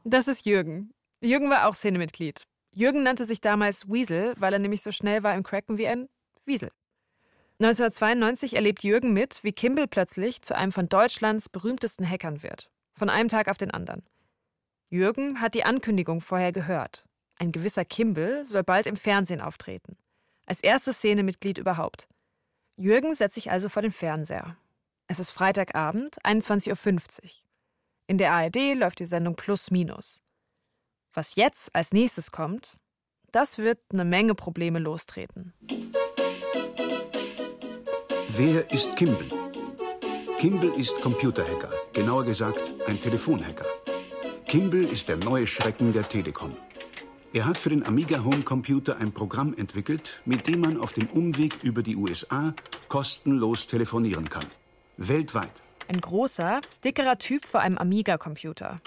Das 0.04 0.28
ist 0.28 0.44
Jürgen. 0.44 0.90
Jürgen 1.22 1.48
war 1.48 1.68
auch 1.68 1.74
Szenemitglied. 1.74 2.42
Jürgen 2.74 3.02
nannte 3.02 3.24
sich 3.24 3.40
damals 3.40 3.88
Weasel, 3.88 4.34
weil 4.36 4.52
er 4.52 4.58
nämlich 4.58 4.82
so 4.82 4.92
schnell 4.92 5.22
war 5.22 5.34
im 5.34 5.42
Cracken 5.42 5.78
wie 5.78 5.86
ein 5.86 6.10
Wiesel. 6.44 6.68
1992 7.58 8.56
erlebt 8.56 8.82
Jürgen 8.82 9.14
mit, 9.14 9.42
wie 9.42 9.52
Kimball 9.52 9.86
plötzlich 9.86 10.42
zu 10.42 10.54
einem 10.54 10.70
von 10.70 10.90
Deutschlands 10.90 11.48
berühmtesten 11.48 12.06
Hackern 12.06 12.42
wird. 12.42 12.68
Von 12.92 13.08
einem 13.08 13.30
Tag 13.30 13.48
auf 13.48 13.56
den 13.56 13.70
anderen. 13.70 14.02
Jürgen 14.90 15.40
hat 15.40 15.54
die 15.54 15.64
Ankündigung 15.64 16.20
vorher 16.20 16.52
gehört. 16.52 17.05
Ein 17.38 17.52
gewisser 17.52 17.84
Kimball 17.84 18.44
soll 18.44 18.64
bald 18.64 18.86
im 18.86 18.96
Fernsehen 18.96 19.40
auftreten. 19.40 19.96
Als 20.46 20.60
erstes 20.62 20.98
Szenemitglied 20.98 21.58
überhaupt. 21.58 22.08
Jürgen 22.76 23.14
setzt 23.14 23.34
sich 23.34 23.50
also 23.50 23.68
vor 23.68 23.82
den 23.82 23.92
Fernseher. 23.92 24.56
Es 25.06 25.18
ist 25.18 25.30
Freitagabend, 25.30 26.16
21.50 26.24 27.22
Uhr. 27.22 27.30
In 28.06 28.18
der 28.18 28.32
ARD 28.32 28.74
läuft 28.74 29.00
die 29.00 29.06
Sendung 29.06 29.36
Plus 29.36 29.70
Minus. 29.70 30.22
Was 31.12 31.34
jetzt 31.34 31.74
als 31.74 31.92
nächstes 31.92 32.30
kommt, 32.30 32.78
das 33.32 33.58
wird 33.58 33.80
eine 33.92 34.04
Menge 34.04 34.34
Probleme 34.34 34.78
lostreten. 34.78 35.52
Wer 38.28 38.70
ist 38.70 38.96
Kimball? 38.96 39.28
Kimball 40.38 40.78
ist 40.78 41.00
Computerhacker, 41.00 41.72
genauer 41.92 42.24
gesagt 42.24 42.70
ein 42.86 43.00
Telefonhacker. 43.00 43.66
Kimball 44.46 44.84
ist 44.84 45.08
der 45.08 45.16
neue 45.16 45.46
Schrecken 45.46 45.92
der 45.92 46.08
Telekom. 46.08 46.56
Er 47.36 47.44
hat 47.44 47.58
für 47.58 47.68
den 47.68 47.84
Amiga 47.84 48.24
Home 48.24 48.40
Computer 48.40 48.96
ein 48.96 49.12
Programm 49.12 49.52
entwickelt, 49.52 50.22
mit 50.24 50.46
dem 50.46 50.60
man 50.60 50.80
auf 50.80 50.94
dem 50.94 51.06
Umweg 51.08 51.62
über 51.62 51.82
die 51.82 51.94
USA 51.94 52.54
kostenlos 52.88 53.66
telefonieren 53.66 54.30
kann. 54.30 54.46
Weltweit. 54.96 55.50
Ein 55.86 56.00
großer, 56.00 56.62
dickerer 56.82 57.18
Typ 57.18 57.44
vor 57.44 57.60
einem 57.60 57.76
Amiga-Computer. 57.76 58.80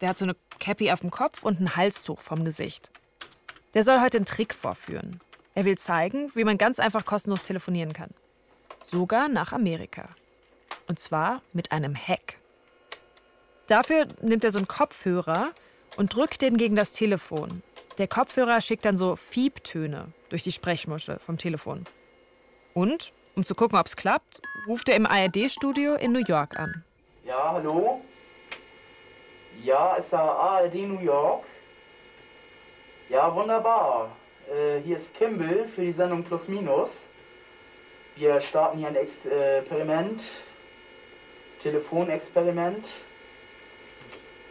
Der 0.00 0.08
hat 0.08 0.18
so 0.18 0.24
eine 0.24 0.34
Cappy 0.58 0.90
auf 0.90 0.98
dem 0.98 1.12
Kopf 1.12 1.44
und 1.44 1.60
ein 1.60 1.76
Halstuch 1.76 2.20
vom 2.20 2.44
Gesicht. 2.44 2.90
Der 3.72 3.84
soll 3.84 4.00
heute 4.00 4.18
einen 4.18 4.26
Trick 4.26 4.52
vorführen. 4.52 5.20
Er 5.54 5.64
will 5.64 5.78
zeigen, 5.78 6.32
wie 6.34 6.42
man 6.42 6.58
ganz 6.58 6.80
einfach 6.80 7.04
kostenlos 7.04 7.44
telefonieren 7.44 7.92
kann. 7.92 8.10
Sogar 8.82 9.28
nach 9.28 9.52
Amerika. 9.52 10.08
Und 10.88 10.98
zwar 10.98 11.40
mit 11.52 11.70
einem 11.70 11.94
Hack. 11.94 12.38
Dafür 13.68 14.08
nimmt 14.22 14.42
er 14.42 14.50
so 14.50 14.58
einen 14.58 14.66
Kopfhörer 14.66 15.52
und 15.96 16.16
drückt 16.16 16.42
den 16.42 16.56
gegen 16.56 16.74
das 16.74 16.94
Telefon. 16.94 17.62
Der 17.98 18.08
Kopfhörer 18.08 18.60
schickt 18.60 18.84
dann 18.84 18.96
so 18.96 19.16
Fiebtöne 19.16 20.12
durch 20.30 20.42
die 20.42 20.52
Sprechmuschel 20.52 21.18
vom 21.18 21.36
Telefon. 21.36 21.84
Und, 22.72 23.12
um 23.36 23.44
zu 23.44 23.54
gucken, 23.54 23.78
ob 23.78 23.86
es 23.86 23.96
klappt, 23.96 24.40
ruft 24.66 24.88
er 24.88 24.96
im 24.96 25.06
ARD-Studio 25.06 25.94
in 25.96 26.12
New 26.12 26.24
York 26.26 26.58
an. 26.58 26.84
Ja, 27.24 27.52
hallo? 27.52 28.02
Ja, 29.62 29.96
ist 29.96 30.12
da 30.12 30.22
ARD 30.22 30.74
New 30.74 31.00
York? 31.00 31.44
Ja, 33.10 33.34
wunderbar. 33.34 34.16
Äh, 34.50 34.80
hier 34.80 34.96
ist 34.96 35.14
Kimball 35.14 35.68
für 35.74 35.82
die 35.82 35.92
Sendung 35.92 36.24
Plus 36.24 36.48
Minus. 36.48 36.90
Wir 38.16 38.40
starten 38.40 38.78
hier 38.78 38.88
ein 38.88 38.96
Experiment. 38.96 40.22
Telefonexperiment. 41.62 42.88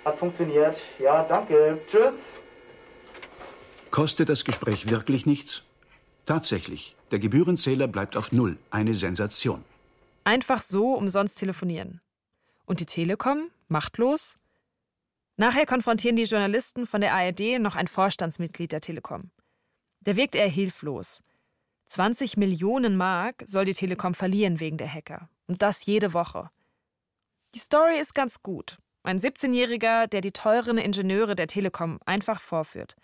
Hat 0.05 0.15
funktioniert. 0.17 0.77
Ja, 0.99 1.23
danke. 1.23 1.79
Tschüss. 1.87 2.39
Kostet 3.91 4.29
das 4.29 4.45
Gespräch 4.45 4.89
wirklich 4.89 5.25
nichts? 5.25 5.63
Tatsächlich, 6.25 6.95
der 7.11 7.19
Gebührenzähler 7.19 7.87
bleibt 7.87 8.15
auf 8.15 8.31
Null. 8.31 8.57
Eine 8.69 8.95
Sensation. 8.95 9.65
Einfach 10.23 10.61
so 10.61 10.93
umsonst 10.93 11.37
telefonieren. 11.37 11.99
Und 12.65 12.79
die 12.79 12.85
Telekom, 12.85 13.49
machtlos? 13.67 14.37
Nachher 15.35 15.65
konfrontieren 15.65 16.15
die 16.15 16.23
Journalisten 16.23 16.87
von 16.87 17.01
der 17.01 17.13
ARD 17.13 17.59
noch 17.59 17.75
ein 17.75 17.87
Vorstandsmitglied 17.87 18.71
der 18.71 18.79
Telekom. 18.79 19.29
Der 19.99 20.15
wirkt 20.15 20.35
eher 20.35 20.47
hilflos. 20.47 21.21
20 21.87 22.37
Millionen 22.37 22.95
Mark 22.95 23.43
soll 23.45 23.65
die 23.65 23.73
Telekom 23.73 24.13
verlieren 24.13 24.61
wegen 24.61 24.77
der 24.77 24.91
Hacker. 24.91 25.27
Und 25.47 25.61
das 25.61 25.85
jede 25.85 26.13
Woche. 26.13 26.49
Die 27.53 27.59
Story 27.59 27.99
ist 27.99 28.15
ganz 28.15 28.41
gut. 28.41 28.77
Ein 29.03 29.19
17-Jähriger, 29.19 30.07
der 30.07 30.21
die 30.21 30.31
teuren 30.31 30.77
Ingenieure 30.77 31.35
der 31.35 31.47
Telekom 31.47 31.99
einfach 32.05 32.39
vorführt. 32.39 32.95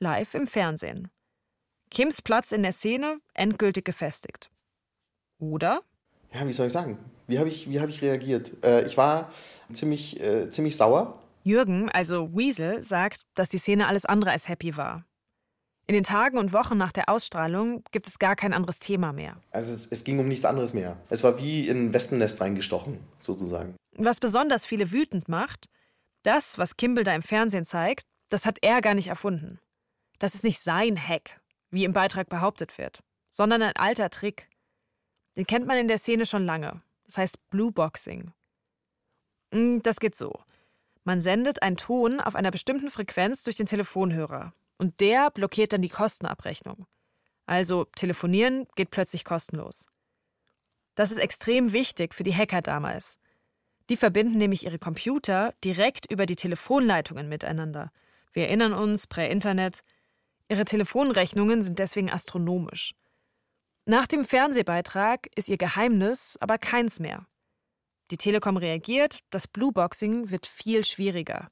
Live 0.00 0.34
im 0.34 0.46
Fernsehen. 0.46 1.10
Kims 1.90 2.22
Platz 2.22 2.52
in 2.52 2.62
der 2.62 2.72
Szene 2.72 3.18
endgültig 3.34 3.84
gefestigt. 3.84 4.50
Oder? 5.38 5.82
Ja, 6.32 6.46
wie 6.46 6.52
soll 6.52 6.66
ich 6.66 6.72
sagen? 6.72 6.98
Wie 7.26 7.38
habe 7.38 7.48
ich, 7.48 7.66
hab 7.80 7.88
ich 7.88 8.02
reagiert? 8.02 8.52
Äh, 8.64 8.84
ich 8.84 8.96
war 8.96 9.32
ziemlich, 9.72 10.20
äh, 10.20 10.50
ziemlich 10.50 10.76
sauer. 10.76 11.20
Jürgen, 11.44 11.90
also 11.90 12.34
Weasel, 12.34 12.82
sagt, 12.82 13.26
dass 13.34 13.50
die 13.50 13.58
Szene 13.58 13.86
alles 13.86 14.04
andere 14.04 14.30
als 14.30 14.48
happy 14.48 14.76
war. 14.76 15.04
In 15.86 15.94
den 15.94 16.04
Tagen 16.04 16.38
und 16.38 16.54
Wochen 16.54 16.78
nach 16.78 16.92
der 16.92 17.10
Ausstrahlung 17.10 17.84
gibt 17.92 18.08
es 18.08 18.18
gar 18.18 18.36
kein 18.36 18.54
anderes 18.54 18.78
Thema 18.78 19.12
mehr. 19.12 19.36
Also 19.50 19.74
es, 19.74 19.86
es 19.86 20.02
ging 20.02 20.18
um 20.18 20.26
nichts 20.26 20.46
anderes 20.46 20.72
mehr. 20.72 20.96
Es 21.10 21.22
war 21.22 21.38
wie 21.38 21.68
in 21.68 21.88
ein 21.88 21.92
Wespennest 21.92 22.40
reingestochen, 22.40 22.98
sozusagen. 23.18 23.76
Was 23.96 24.18
besonders 24.18 24.64
viele 24.64 24.92
wütend 24.92 25.28
macht, 25.28 25.68
das, 26.22 26.56
was 26.56 26.78
Kimball 26.78 27.04
da 27.04 27.14
im 27.14 27.22
Fernsehen 27.22 27.66
zeigt, 27.66 28.06
das 28.30 28.46
hat 28.46 28.58
er 28.62 28.80
gar 28.80 28.94
nicht 28.94 29.08
erfunden. 29.08 29.60
Das 30.18 30.34
ist 30.34 30.44
nicht 30.44 30.60
sein 30.60 30.96
Hack, 30.96 31.40
wie 31.70 31.84
im 31.84 31.92
Beitrag 31.92 32.28
behauptet 32.28 32.78
wird, 32.78 33.02
sondern 33.28 33.62
ein 33.62 33.76
alter 33.76 34.10
Trick. 34.10 34.48
Den 35.36 35.46
kennt 35.46 35.66
man 35.66 35.78
in 35.78 35.88
der 35.88 35.98
Szene 35.98 36.26
schon 36.26 36.44
lange. 36.44 36.82
Das 37.04 37.18
heißt 37.18 37.50
Blue 37.50 37.72
Boxing. 37.72 38.32
Hm, 39.52 39.82
das 39.82 40.00
geht 40.00 40.14
so. 40.14 40.40
Man 41.04 41.20
sendet 41.20 41.62
einen 41.62 41.76
Ton 41.76 42.20
auf 42.20 42.34
einer 42.34 42.50
bestimmten 42.50 42.90
Frequenz 42.90 43.42
durch 43.42 43.56
den 43.56 43.66
Telefonhörer 43.66 44.54
und 44.78 45.00
der 45.00 45.30
blockiert 45.30 45.72
dann 45.72 45.82
die 45.82 45.90
Kostenabrechnung. 45.90 46.86
Also 47.46 47.84
telefonieren 47.84 48.66
geht 48.74 48.90
plötzlich 48.90 49.24
kostenlos. 49.24 49.86
Das 50.94 51.10
ist 51.10 51.18
extrem 51.18 51.72
wichtig 51.72 52.14
für 52.14 52.24
die 52.24 52.34
Hacker 52.34 52.62
damals. 52.62 53.18
Die 53.90 53.96
verbinden 53.96 54.38
nämlich 54.38 54.64
ihre 54.64 54.78
Computer 54.78 55.54
direkt 55.62 56.10
über 56.10 56.24
die 56.24 56.36
Telefonleitungen 56.36 57.28
miteinander. 57.28 57.92
Wir 58.32 58.46
erinnern 58.46 58.72
uns, 58.72 59.06
prä-Internet. 59.06 59.84
Ihre 60.48 60.64
Telefonrechnungen 60.64 61.62
sind 61.62 61.78
deswegen 61.78 62.10
astronomisch. 62.10 62.94
Nach 63.86 64.06
dem 64.06 64.24
Fernsehbeitrag 64.24 65.28
ist 65.34 65.48
ihr 65.48 65.58
Geheimnis 65.58 66.36
aber 66.40 66.58
keins 66.58 67.00
mehr. 67.00 67.26
Die 68.10 68.16
Telekom 68.16 68.56
reagiert, 68.56 69.20
das 69.30 69.48
Blueboxing 69.48 70.30
wird 70.30 70.46
viel 70.46 70.84
schwieriger. 70.84 71.48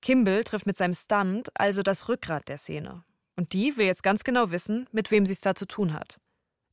Kimball 0.00 0.44
trifft 0.44 0.66
mit 0.66 0.76
seinem 0.76 0.94
Stunt 0.94 1.50
also 1.54 1.82
das 1.82 2.08
Rückgrat 2.08 2.48
der 2.48 2.58
Szene. 2.58 3.04
Und 3.36 3.52
die 3.52 3.76
will 3.76 3.86
jetzt 3.86 4.02
ganz 4.02 4.24
genau 4.24 4.50
wissen, 4.50 4.88
mit 4.92 5.10
wem 5.10 5.26
sie 5.26 5.32
es 5.32 5.40
da 5.40 5.54
zu 5.54 5.66
tun 5.66 5.92
hat. 5.92 6.18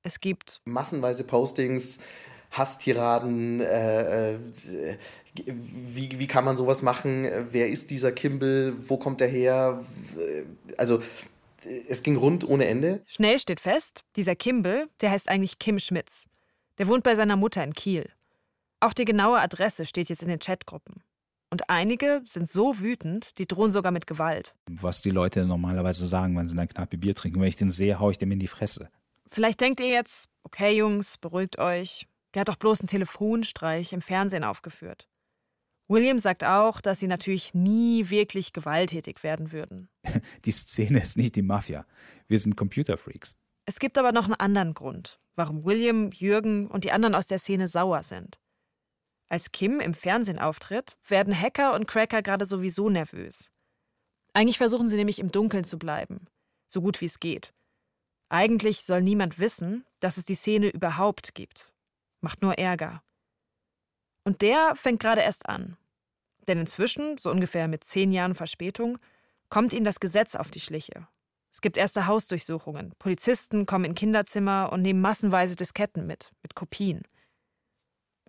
Es 0.04 0.20
gibt 0.20 0.62
massenweise 0.66 1.24
Postings, 1.24 2.00
Hasstiraden, 2.58 3.62
äh, 3.62 4.34
äh, 4.34 4.38
wie, 5.46 6.18
wie 6.18 6.28
kann 6.28 6.46
man 6.46 6.58
sowas 6.58 6.82
machen? 6.82 7.30
Wer 7.52 7.70
ist 7.70 7.92
dieser 7.92 8.12
Kimball? 8.12 8.74
Wo 8.88 8.98
kommt 8.98 9.22
er 9.22 9.28
her? 9.28 9.84
Also 10.78 11.02
es 11.90 12.04
ging 12.04 12.16
rund 12.16 12.48
ohne 12.48 12.68
Ende. 12.68 13.04
Schnell 13.06 13.40
steht 13.40 13.60
fest, 13.60 14.04
dieser 14.16 14.36
Kimball, 14.36 14.88
der 15.02 15.12
heißt 15.12 15.28
eigentlich 15.28 15.60
Kim 15.60 15.80
Schmitz. 15.80 16.28
Der 16.78 16.88
wohnt 16.88 17.04
bei 17.04 17.16
seiner 17.16 17.36
Mutter 17.36 17.64
in 17.64 17.74
Kiel. 17.74 18.10
Auch 18.80 18.94
die 18.94 19.06
genaue 19.06 19.40
Adresse 19.40 19.86
steht 19.86 20.10
jetzt 20.10 20.22
in 20.22 20.30
den 20.30 20.40
Chatgruppen. 20.40 21.04
Und 21.50 21.70
einige 21.70 22.22
sind 22.26 22.50
so 22.50 22.80
wütend, 22.80 23.38
die 23.38 23.48
drohen 23.48 23.72
sogar 23.72 23.92
mit 23.92 24.08
Gewalt. 24.08 24.56
Was 24.70 25.02
die 25.02 25.12
Leute 25.12 25.46
normalerweise 25.46 26.06
sagen, 26.08 26.36
wenn 26.38 26.48
sie 26.48 26.58
eine 26.58 26.68
Kneipe 26.68 26.98
Bier 26.98 27.16
trinken. 27.16 27.40
Wenn 27.40 27.48
ich 27.48 27.56
den 27.56 27.72
sehe, 27.72 28.00
haue 28.00 28.12
ich 28.12 28.18
dem 28.18 28.32
in 28.32 28.40
die 28.40 28.48
Fresse. 28.48 28.90
Vielleicht 29.28 29.62
denkt 29.62 29.80
ihr 29.80 29.90
jetzt, 29.90 30.30
okay 30.44 30.76
Jungs, 30.76 31.18
beruhigt 31.18 31.58
euch. 31.58 32.08
Der 32.36 32.42
hat 32.42 32.50
doch 32.50 32.58
bloß 32.58 32.82
einen 32.82 32.90
Telefonstreich 32.90 33.94
im 33.94 34.02
Fernsehen 34.02 34.44
aufgeführt. 34.44 35.08
William 35.88 36.20
sagt 36.20 36.44
auch, 36.44 36.82
dass 36.82 37.00
sie 37.00 37.08
natürlich 37.08 37.54
nie 37.54 38.10
wirklich 38.10 38.52
gewalttätig 38.52 39.24
werden 39.24 39.52
würden. 39.52 39.90
Die 40.46 40.52
Szene 40.52 41.02
ist 41.02 41.16
nicht 41.16 41.36
die 41.36 41.42
Mafia. 41.42 41.86
Wir 42.28 42.40
sind 42.40 42.58
Computerfreaks. 42.58 43.38
Es 43.66 43.80
gibt 43.80 43.98
aber 43.98 44.12
noch 44.12 44.26
einen 44.26 44.34
anderen 44.34 44.74
Grund, 44.74 45.20
warum 45.36 45.64
William, 45.64 46.12
Jürgen 46.12 46.68
und 46.68 46.84
die 46.84 46.92
anderen 46.92 47.16
aus 47.16 47.28
der 47.28 47.40
Szene 47.40 47.68
sauer 47.68 48.04
sind. 48.04 48.40
Als 49.28 49.52
Kim 49.52 49.80
im 49.80 49.94
Fernsehen 49.94 50.38
auftritt, 50.38 50.98
werden 51.08 51.40
Hacker 51.40 51.74
und 51.74 51.88
Cracker 51.88 52.22
gerade 52.22 52.46
sowieso 52.46 52.90
nervös. 52.90 53.52
Eigentlich 54.34 54.58
versuchen 54.58 54.88
sie 54.88 54.98
nämlich 54.98 55.20
im 55.20 55.32
Dunkeln 55.32 55.64
zu 55.64 55.80
bleiben, 55.80 56.28
so 56.68 56.82
gut 56.82 57.02
wie 57.02 57.06
es 57.06 57.20
geht. 57.20 57.54
Eigentlich 58.30 58.84
soll 58.84 59.02
niemand 59.02 59.40
wissen, 59.40 59.86
dass 60.00 60.18
es 60.18 60.26
die 60.26 60.36
Szene 60.36 60.70
überhaupt 60.70 61.34
gibt. 61.34 61.75
Macht 62.26 62.42
nur 62.42 62.58
Ärger. 62.58 63.04
Und 64.24 64.42
der 64.42 64.74
fängt 64.74 65.00
gerade 65.00 65.22
erst 65.22 65.48
an. 65.48 65.78
Denn 66.48 66.58
inzwischen, 66.58 67.20
so 67.20 67.30
ungefähr 67.30 67.68
mit 67.68 67.84
zehn 67.84 68.12
Jahren 68.12 68.34
Verspätung, 68.34 68.98
kommt 69.50 69.74
ihnen 69.74 69.86
das 69.86 70.00
Gesetz 70.00 70.34
auf 70.34 70.50
die 70.50 70.60
Schliche. 70.60 71.08
Es 71.52 71.62
gibt 71.62 71.78
erste 71.78 72.08
Hausdurchsuchungen. 72.08 72.96
Polizisten 72.98 73.68
kommen 73.68 73.86
in 73.86 73.94
Kinderzimmer 73.94 74.72
und 74.74 74.82
nehmen 74.82 75.02
massenweise 75.02 75.56
Disketten 75.56 76.08
mit, 76.08 76.32
mit 76.42 76.56
Kopien. 76.56 77.04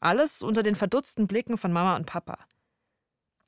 Alles 0.02 0.42
unter 0.42 0.62
den 0.62 0.74
verdutzten 0.74 1.26
Blicken 1.26 1.56
von 1.56 1.72
Mama 1.72 1.96
und 1.96 2.04
Papa. 2.04 2.36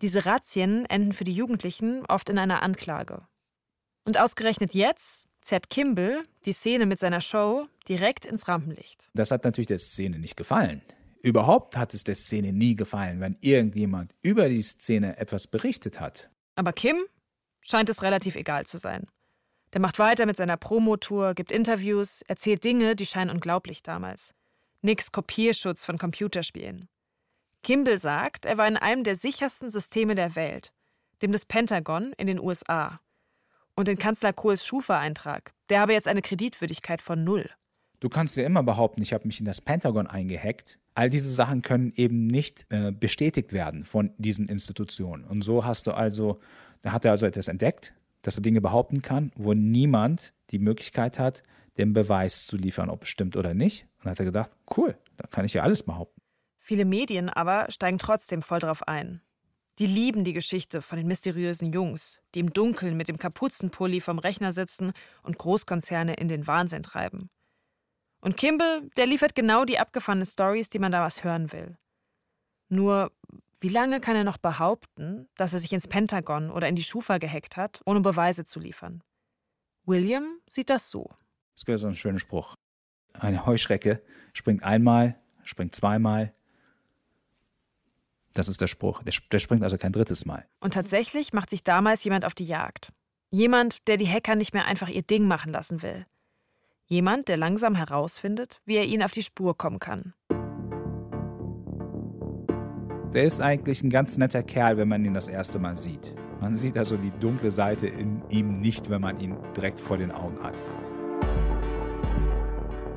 Diese 0.01 0.25
Razzien 0.25 0.87
enden 0.87 1.13
für 1.13 1.25
die 1.25 1.35
Jugendlichen 1.35 2.07
oft 2.07 2.31
in 2.31 2.39
einer 2.39 2.63
Anklage. 2.63 3.29
Und 4.07 4.19
ausgerechnet 4.19 4.73
jetzt 4.73 5.29
zerrt 5.49 5.71
Kimball 5.71 6.25
die 6.45 6.53
Szene 6.53 6.85
mit 6.85 6.99
seiner 6.99 7.23
Show 7.23 7.69
direkt 7.89 8.27
ins 8.27 8.49
Rampenlicht. 8.49 9.09
Das 9.15 9.31
hat 9.31 9.45
natürlich 9.45 9.67
der 9.67 9.79
Szene 9.79 10.19
nicht 10.19 10.37
gefallen. 10.37 10.83
Überhaupt 11.23 11.77
hat 11.77 11.95
es 11.95 12.05
der 12.05 12.15
Szene 12.15 12.53
nie 12.53 12.77
gefallen, 12.77 13.21
wenn 13.21 13.37
irgendjemand 13.41 14.15
über 14.21 14.51
die 14.51 14.63
Szene 14.63 15.17
etwas 15.17 15.47
berichtet 15.47 16.01
hat. 16.01 16.31
Aber 16.55 16.73
Kim 16.73 16.99
scheint 17.61 17.89
es 17.89 18.03
relativ 18.03 18.37
egal 18.37 18.67
zu 18.67 18.77
sein. 18.77 19.07
Der 19.73 19.81
macht 19.81 19.99
weiter 19.99 20.27
mit 20.27 20.37
seiner 20.37 20.59
Promotour, 20.59 21.35
gibt 21.35 21.51
Interviews, 21.51 22.23
erzählt 22.29 22.63
Dinge, 22.63 22.95
die 22.95 23.07
scheinen 23.07 23.31
unglaublich 23.31 23.83
damals. 23.83 24.35
Nix 24.83 25.13
Kopierschutz 25.13 25.85
von 25.85 25.97
Computerspielen. 25.99 26.89
Kimball 27.63 27.99
sagt, 27.99 28.45
er 28.45 28.59
war 28.59 28.69
in 28.69 28.77
einem 28.77 29.03
der 29.03 29.17
sichersten 29.17 29.71
Systeme 29.71 30.15
der 30.15 30.37
Welt, 30.37 30.73
dem 31.23 31.33
des 31.33 31.47
Pentagon 31.47 32.13
in 32.19 32.27
den 32.27 32.39
USA. 32.39 33.01
Und 33.79 33.87
in 33.89 33.97
Kanzler 33.97 34.33
Kohls 34.33 34.67
Schufa-Eintrag, 34.67 35.53
der 35.71 35.79
habe 35.79 35.93
jetzt 35.93 36.09
eine 36.09 36.21
Kreditwürdigkeit 36.21 37.01
von 37.01 37.23
null. 37.23 37.49
Du 38.01 38.09
kannst 38.09 38.37
ja 38.37 38.45
immer 38.45 38.65
behaupten, 38.65 39.03
ich 39.03 39.13
habe 39.13 39.29
mich 39.29 39.39
in 39.39 39.47
das 39.47 39.61
Pentagon 39.61 40.09
eingehackt. 40.09 40.81
All 40.97 41.09
diese 41.09 41.33
Sachen 41.33 41.63
können 41.63 41.93
eben 41.95 42.27
nicht 42.27 42.67
äh, 42.71 42.91
bestätigt 42.91 43.53
werden 43.53 43.85
von 43.85 44.11
diesen 44.19 44.49
Institutionen. 44.49 45.23
Und 45.23 45.43
so 45.43 45.65
hast 45.65 45.87
du 45.87 45.93
also, 45.93 46.39
da 46.83 46.91
hat 46.91 47.05
er 47.05 47.13
also 47.13 47.25
etwas 47.25 47.47
entdeckt, 47.47 47.95
dass 48.23 48.37
er 48.37 48.43
Dinge 48.43 48.61
behaupten 48.61 49.01
kann, 49.01 49.31
wo 49.37 49.55
niemand 49.55 50.33
die 50.51 50.59
Möglichkeit 50.59 51.21
hat, 51.21 51.45
den 51.77 51.93
Beweis 51.93 52.49
zu 52.49 52.57
liefern, 52.57 52.91
ob 52.91 53.05
es 53.05 53.11
stimmt 53.11 53.37
oder 53.37 53.55
nicht. 53.55 53.85
Und 53.99 54.07
dann 54.07 54.11
hat 54.11 54.19
er 54.19 54.25
gedacht, 54.25 54.51
cool, 54.77 54.99
da 55.17 55.29
kann 55.29 55.45
ich 55.45 55.55
ja 55.55 55.63
alles 55.63 55.85
behaupten. 55.85 56.21
Viele 56.59 56.85
Medien 56.85 57.29
aber 57.29 57.71
steigen 57.71 57.99
trotzdem 57.99 58.43
voll 58.43 58.59
drauf 58.59 58.89
ein. 58.89 59.21
Die 59.79 59.87
lieben 59.87 60.25
die 60.25 60.33
Geschichte 60.33 60.83
von 60.83 60.99
den 60.99 61.07
mysteriösen 61.07 61.73
Jungs, 61.73 62.21
die 62.35 62.41
im 62.41 62.53
Dunkeln 62.53 62.97
mit 62.97 63.07
dem 63.07 63.17
Kapuzenpulli 63.17 64.01
vom 64.01 64.19
Rechner 64.19 64.51
sitzen 64.51 64.93
und 65.23 65.39
Großkonzerne 65.39 66.15
in 66.15 66.27
den 66.27 66.49
Wahnsinn 66.49 66.83
treiben. 66.83 67.31
Und 68.21 68.37
Kimball, 68.37 68.91
der 68.97 69.07
liefert 69.07 69.37
genau 69.37 69.65
die 69.65 69.79
abgefahrenen 69.79 70.27
Stories, 70.27 70.69
die 70.69 70.81
man 70.81 70.91
da 70.91 71.03
was 71.03 71.23
hören 71.23 71.53
will. 71.53 71.79
Nur, 72.69 73.13
wie 73.61 73.69
lange 73.69 74.01
kann 74.01 74.17
er 74.17 74.25
noch 74.25 74.39
behaupten, 74.39 75.29
dass 75.37 75.53
er 75.53 75.61
sich 75.61 75.73
ins 75.73 75.87
Pentagon 75.87 76.51
oder 76.51 76.69
in 76.69 76.75
die 76.75 76.83
Schufa 76.83 77.19
gehackt 77.19 77.57
hat, 77.57 77.81
ohne 77.87 78.01
Beweise 78.01 78.45
zu 78.45 78.59
liefern? 78.59 79.05
William 79.85 80.41
sieht 80.47 80.71
das 80.71 80.91
so. 80.91 81.11
Es 81.57 81.65
gibt 81.65 81.79
so 81.79 81.87
einen 81.87 81.95
schönen 81.95 82.19
Spruch. 82.19 82.55
Eine 83.15 83.47
Heuschrecke 83.47 84.03
springt 84.33 84.65
einmal, 84.65 85.21
springt 85.45 85.77
zweimal. 85.77 86.35
Das 88.35 88.49
ist 88.49 88.61
der 88.61 88.67
Spruch. 88.67 89.03
Der, 89.03 89.13
der 89.33 89.39
springt 89.39 89.63
also 89.63 89.79
kein 89.79 89.93
drittes 89.93 90.27
Mal. 90.27 90.47
Und 90.61 90.75
tatsächlich 90.75 91.33
macht 91.33 91.51
sich 91.51 91.63
damals 91.63 92.05
jemand 92.05 92.25
auf 92.25 92.35
die 92.35 92.45
Jagd. 92.45 92.93
Jemand, 93.31 93.87
der 93.89 93.97
die 93.97 94.09
Hacker 94.09 94.37
nicht 94.37 94.55
mehr 94.55 94.65
einfach 94.65 94.89
ihr 94.89 95.03
Ding 95.03 95.27
machen 95.27 95.53
lassen 95.53 95.83
will. 95.83 96.07
Jemand, 96.87 97.29
der 97.29 97.37
langsam 97.37 97.75
herausfindet, 97.75 98.61
wie 98.65 98.77
er 98.77 98.87
ihnen 98.87 99.03
auf 99.03 99.11
die 99.11 99.23
Spur 99.23 99.57
kommen 99.57 99.79
kann. 99.79 100.15
Der 103.13 103.25
ist 103.25 103.41
eigentlich 103.41 103.83
ein 103.83 103.91
ganz 103.91 104.17
netter 104.19 104.43
Kerl, 104.43 104.77
wenn 104.77 104.89
man 104.89 105.05
ihn 105.05 105.15
das 105.15 105.29
erste 105.29 105.59
Mal 105.59 105.77
sieht. 105.77 106.15
Man 106.41 106.57
sieht 106.57 106.79
also 106.79 106.97
die 106.97 107.13
dunkle 107.21 107.51
Seite 107.51 107.87
in 107.87 108.23
ihm 108.31 108.61
nicht, 108.61 108.91
wenn 108.91 109.01
man 109.01 109.19
ihn 109.19 109.37
direkt 109.57 109.81
vor 109.81 109.97
den 109.97 110.13
Augen 110.13 110.43
hat. 110.43 110.55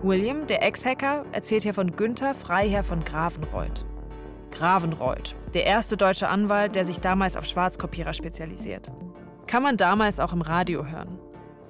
William, 0.04 0.48
der 0.48 0.64
Ex-Hacker, 0.64 1.26
erzählt 1.32 1.64
hier 1.64 1.74
von 1.74 1.96
Günther 1.96 2.34
Freiherr 2.34 2.84
von 2.84 3.04
Gravenreuth. 3.04 3.86
Gravenreuth, 4.52 5.36
der 5.54 5.66
erste 5.66 5.98
deutsche 5.98 6.28
Anwalt, 6.28 6.76
der 6.76 6.86
sich 6.86 7.00
damals 7.00 7.38
auf 7.38 7.46
Schwarzkopierer 7.46 8.14
spezialisiert. 8.14 8.92
Kann 9.48 9.64
man 9.64 9.78
damals 9.78 10.20
auch 10.20 10.34
im 10.34 10.42
Radio 10.42 10.86
hören. 10.86 11.20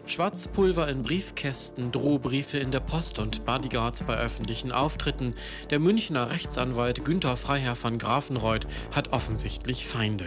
Schwarzpulver 0.05 0.87
in 0.89 1.03
Briefkästen, 1.03 1.91
Drohbriefe 1.91 2.57
in 2.57 2.71
der 2.71 2.79
Post 2.79 3.19
und 3.19 3.45
Bodyguards 3.45 4.03
bei 4.03 4.17
öffentlichen 4.17 4.71
Auftritten. 4.71 5.35
Der 5.69 5.79
Münchner 5.79 6.31
Rechtsanwalt 6.31 7.05
Günther 7.05 7.37
Freiherr 7.37 7.75
von 7.75 7.97
Grafenreuth 7.97 8.67
hat 8.93 9.13
offensichtlich 9.13 9.87
Feinde. 9.87 10.25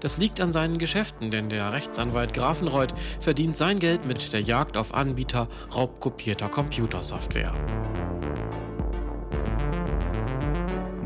Das 0.00 0.18
liegt 0.18 0.40
an 0.40 0.52
seinen 0.52 0.78
Geschäften, 0.78 1.30
denn 1.30 1.48
der 1.48 1.72
Rechtsanwalt 1.72 2.34
Grafenreuth 2.34 2.94
verdient 3.20 3.56
sein 3.56 3.78
Geld 3.78 4.06
mit 4.06 4.32
der 4.32 4.40
Jagd 4.40 4.76
auf 4.76 4.94
Anbieter 4.94 5.48
raubkopierter 5.74 6.48
Computersoftware. 6.48 7.52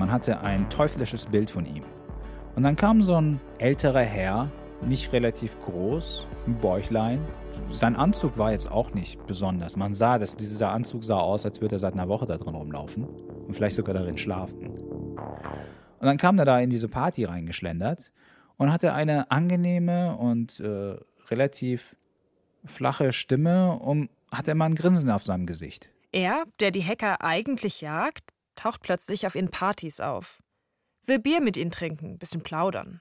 Man 0.01 0.11
hatte 0.11 0.41
ein 0.41 0.71
teuflisches 0.71 1.27
Bild 1.27 1.51
von 1.51 1.67
ihm. 1.67 1.85
Und 2.57 2.63
dann 2.63 2.75
kam 2.75 3.03
so 3.03 3.17
ein 3.17 3.39
älterer 3.59 4.01
Herr, 4.01 4.51
nicht 4.81 5.13
relativ 5.13 5.61
groß, 5.61 6.27
ein 6.47 6.57
Bäuchlein, 6.57 7.21
sein 7.71 7.97
Anzug 7.97 8.39
war 8.39 8.51
jetzt 8.51 8.73
auch 8.73 8.95
nicht 8.95 9.27
besonders. 9.27 9.77
Man 9.77 9.93
sah, 9.93 10.19
dass 10.19 10.39
dieser 10.39 10.71
Anzug 10.71 11.05
sah 11.05 11.19
aus, 11.19 11.45
als 11.45 11.61
würde 11.61 11.77
er 11.77 11.81
seit 11.81 11.93
einer 11.93 12.09
Woche 12.09 12.25
da 12.25 12.39
drin 12.39 12.55
rumlaufen 12.55 13.05
und 13.05 13.55
vielleicht 13.55 13.77
sogar 13.77 13.93
darin 13.93 14.17
schlafen. 14.17 14.71
Und 14.71 16.07
dann 16.07 16.17
kam 16.17 16.39
er 16.39 16.47
da 16.47 16.59
in 16.61 16.71
diese 16.71 16.89
Party 16.89 17.27
reingeschlendert 17.27 18.11
und 18.57 18.73
hatte 18.73 18.95
eine 18.95 19.31
angenehme 19.31 20.17
und 20.17 20.61
äh, 20.61 20.97
relativ 21.29 21.95
flache 22.65 23.13
Stimme 23.13 23.79
und 23.79 24.09
hatte 24.33 24.53
immer 24.53 24.65
ein 24.65 24.77
Grinsen 24.77 25.11
auf 25.11 25.25
seinem 25.25 25.45
Gesicht. 25.45 25.91
Er, 26.11 26.45
der 26.59 26.71
die 26.71 26.85
Hacker 26.85 27.23
eigentlich 27.23 27.83
jagt, 27.83 28.33
taucht 28.61 28.83
plötzlich 28.83 29.27
auf 29.27 29.35
ihren 29.35 29.51
Partys 29.51 30.01
auf. 30.01 30.43
Will 31.07 31.19
Bier 31.19 31.41
mit 31.41 31.57
ihnen 31.57 31.71
trinken, 31.71 32.19
bisschen 32.19 32.43
plaudern. 32.43 33.01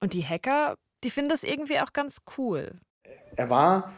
Und 0.00 0.12
die 0.12 0.24
Hacker, 0.24 0.76
die 1.02 1.10
finden 1.10 1.30
das 1.30 1.42
irgendwie 1.42 1.80
auch 1.80 1.92
ganz 1.92 2.18
cool. 2.36 2.78
Er 3.36 3.50
war 3.50 3.92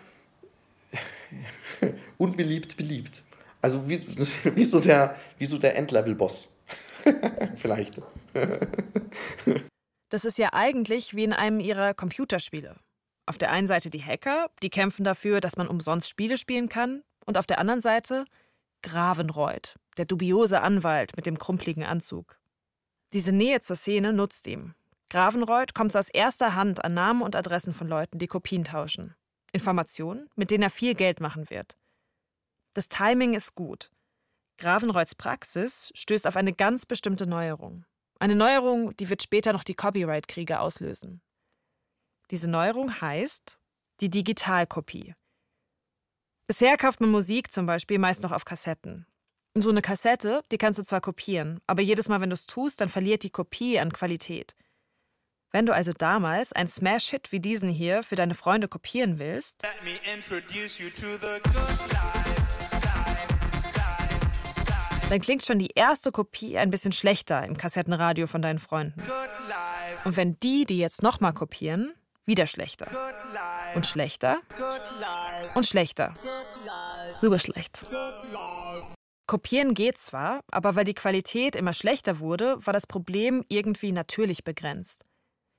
unbeliebt 2.18 2.76
beliebt. 2.76 3.22
Also 3.60 3.88
wie, 3.88 3.98
wie 4.56 4.64
so 4.64 4.80
der, 4.80 5.18
wie 5.38 5.46
so 5.46 5.58
der 5.58 5.76
Endlevel-Boss. 5.76 6.48
Vielleicht. 7.56 8.00
das 10.08 10.24
ist 10.24 10.38
ja 10.38 10.52
eigentlich 10.52 11.14
wie 11.14 11.24
in 11.24 11.34
einem 11.34 11.60
ihrer 11.60 11.92
Computerspiele. 11.92 12.76
Auf 13.26 13.38
der 13.38 13.50
einen 13.50 13.66
Seite 13.66 13.90
die 13.90 14.02
Hacker, 14.02 14.50
die 14.62 14.70
kämpfen 14.70 15.04
dafür, 15.04 15.40
dass 15.40 15.56
man 15.56 15.68
umsonst 15.68 16.08
Spiele 16.08 16.38
spielen 16.38 16.68
kann, 16.68 17.02
und 17.26 17.38
auf 17.38 17.46
der 17.46 17.58
anderen 17.58 17.80
Seite 17.80 18.26
Gravenreuth, 18.82 19.76
der 19.96 20.04
dubiose 20.04 20.60
Anwalt 20.60 21.16
mit 21.16 21.26
dem 21.26 21.38
krumpligen 21.38 21.84
Anzug. 21.84 22.38
Diese 23.12 23.32
Nähe 23.32 23.60
zur 23.60 23.76
Szene 23.76 24.12
nutzt 24.12 24.46
ihm. 24.46 24.74
Gravenreuth 25.08 25.74
kommt 25.74 25.96
aus 25.96 26.08
erster 26.08 26.54
Hand 26.54 26.84
an 26.84 26.94
Namen 26.94 27.22
und 27.22 27.36
Adressen 27.36 27.74
von 27.74 27.86
Leuten, 27.86 28.18
die 28.18 28.26
Kopien 28.26 28.64
tauschen. 28.64 29.14
Informationen, 29.52 30.28
mit 30.34 30.50
denen 30.50 30.64
er 30.64 30.70
viel 30.70 30.94
Geld 30.94 31.20
machen 31.20 31.48
wird. 31.50 31.76
Das 32.72 32.88
Timing 32.88 33.34
ist 33.34 33.54
gut. 33.54 33.90
Gravenreuths 34.58 35.14
Praxis 35.14 35.92
stößt 35.94 36.26
auf 36.26 36.36
eine 36.36 36.52
ganz 36.52 36.86
bestimmte 36.86 37.26
Neuerung. 37.26 37.84
Eine 38.18 38.34
Neuerung, 38.34 38.96
die 38.96 39.08
wird 39.08 39.22
später 39.22 39.52
noch 39.52 39.64
die 39.64 39.74
Copyright-Kriege 39.74 40.58
auslösen. 40.58 41.22
Diese 42.30 42.50
Neuerung 42.50 43.00
heißt 43.00 43.58
die 44.00 44.10
Digitalkopie. 44.10 45.14
Bisher 46.46 46.76
kauft 46.76 47.00
man 47.00 47.10
Musik 47.10 47.52
zum 47.52 47.66
Beispiel 47.66 47.98
meist 47.98 48.22
noch 48.22 48.32
auf 48.32 48.44
Kassetten. 48.44 49.06
So 49.56 49.70
eine 49.70 49.82
Kassette, 49.82 50.42
die 50.50 50.58
kannst 50.58 50.80
du 50.80 50.82
zwar 50.82 51.00
kopieren, 51.00 51.60
aber 51.68 51.80
jedes 51.80 52.08
Mal, 52.08 52.20
wenn 52.20 52.30
du 52.30 52.34
es 52.34 52.46
tust, 52.46 52.80
dann 52.80 52.88
verliert 52.88 53.22
die 53.22 53.30
Kopie 53.30 53.78
an 53.78 53.92
Qualität. 53.92 54.56
Wenn 55.52 55.64
du 55.64 55.72
also 55.72 55.92
damals 55.92 56.52
einen 56.52 56.66
Smash-Hit 56.66 57.30
wie 57.30 57.38
diesen 57.38 57.68
hier 57.68 58.02
für 58.02 58.16
deine 58.16 58.34
Freunde 58.34 58.66
kopieren 58.66 59.20
willst, 59.20 59.62
dann 65.08 65.20
klingt 65.20 65.44
schon 65.44 65.60
die 65.60 65.70
erste 65.76 66.10
Kopie 66.10 66.58
ein 66.58 66.70
bisschen 66.70 66.90
schlechter 66.90 67.44
im 67.44 67.56
Kassettenradio 67.56 68.26
von 68.26 68.42
deinen 68.42 68.58
Freunden. 68.58 69.00
Und 70.04 70.16
wenn 70.16 70.36
die 70.40 70.64
die 70.64 70.78
jetzt 70.78 71.04
nochmal 71.04 71.32
kopieren, 71.32 71.94
wieder 72.24 72.48
schlechter. 72.48 72.88
Und 73.76 73.86
schlechter. 73.86 74.40
Und 75.54 75.64
schlechter. 75.64 76.16
Super 77.20 77.38
schlecht. 77.38 77.84
Kopieren 79.26 79.72
geht 79.74 79.96
zwar, 79.96 80.44
aber 80.50 80.76
weil 80.76 80.84
die 80.84 80.94
Qualität 80.94 81.56
immer 81.56 81.72
schlechter 81.72 82.20
wurde, 82.20 82.58
war 82.66 82.72
das 82.72 82.86
Problem 82.86 83.42
irgendwie 83.48 83.92
natürlich 83.92 84.44
begrenzt. 84.44 85.04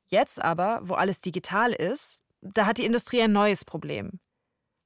Jetzt 0.08 0.39
aber, 0.39 0.82
wo 0.84 0.93
alles 0.93 1.21
digital 1.21 1.73
ist, 1.73 2.21
da 2.41 2.67
hat 2.67 2.78
die 2.78 2.86
Industrie 2.86 3.21
ein 3.21 3.32
neues 3.32 3.65
Problem. 3.65 4.19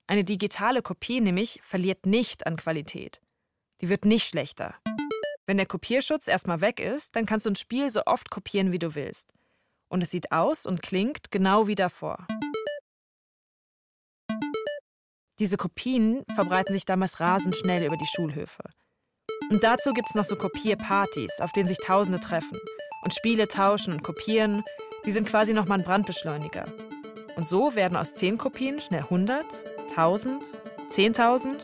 Eine 0.08 0.24
digitale 0.24 0.82
Kopie 0.82 1.20
nämlich 1.20 1.60
verliert 1.62 2.06
nicht 2.06 2.48
an 2.48 2.56
Qualität. 2.56 3.22
Die 3.82 3.90
wird 3.90 4.06
nicht 4.06 4.28
schlechter. 4.28 4.76
Wenn 5.46 5.58
der 5.58 5.66
Kopierschutz 5.66 6.28
erstmal 6.28 6.62
weg 6.62 6.80
ist, 6.80 7.16
dann 7.16 7.26
kannst 7.26 7.46
du 7.46 7.52
ein 7.52 7.56
Spiel 7.56 7.90
so 7.90 8.04
oft 8.06 8.30
kopieren, 8.30 8.72
wie 8.72 8.80
du 8.80 8.96
willst. 8.96 9.34
Und 9.90 10.02
es 10.02 10.12
sieht 10.12 10.32
aus 10.32 10.66
und 10.66 10.82
klingt 10.82 11.32
genau 11.32 11.68
wie 11.68 11.76
davor. 11.76 12.28
Diese 15.40 15.58
Kopien 15.58 16.24
verbreiten 16.36 16.74
sich 16.74 16.86
damals 16.86 17.20
rasend 17.20 17.56
schnell 17.56 17.86
über 17.86 17.98
die 17.98 18.08
Schulhöfe. 18.08 18.64
Und 19.50 19.64
dazu 19.64 19.94
gibt 19.94 20.10
es 20.10 20.16
noch 20.16 20.26
so 20.26 20.36
Kopierpartys, 20.36 21.40
auf 21.40 21.52
denen 21.52 21.68
sich 21.68 21.78
Tausende 21.78 22.20
treffen 22.20 22.58
und 23.04 23.14
Spiele 23.14 23.48
tauschen 23.48 23.94
und 23.94 24.04
kopieren 24.04 24.64
die 25.06 25.12
sind 25.12 25.28
quasi 25.28 25.54
nochmal 25.54 25.80
ein 25.80 25.86
Brandbeschleuniger. 25.86 26.66
Und 27.36 27.48
so 27.48 27.76
werden 27.76 27.96
aus 27.96 28.16
10 28.16 28.38
Kopien 28.38 28.80
schnell 28.82 29.02
100, 29.02 29.46
1000, 29.90 30.44
10.000. 30.90 31.56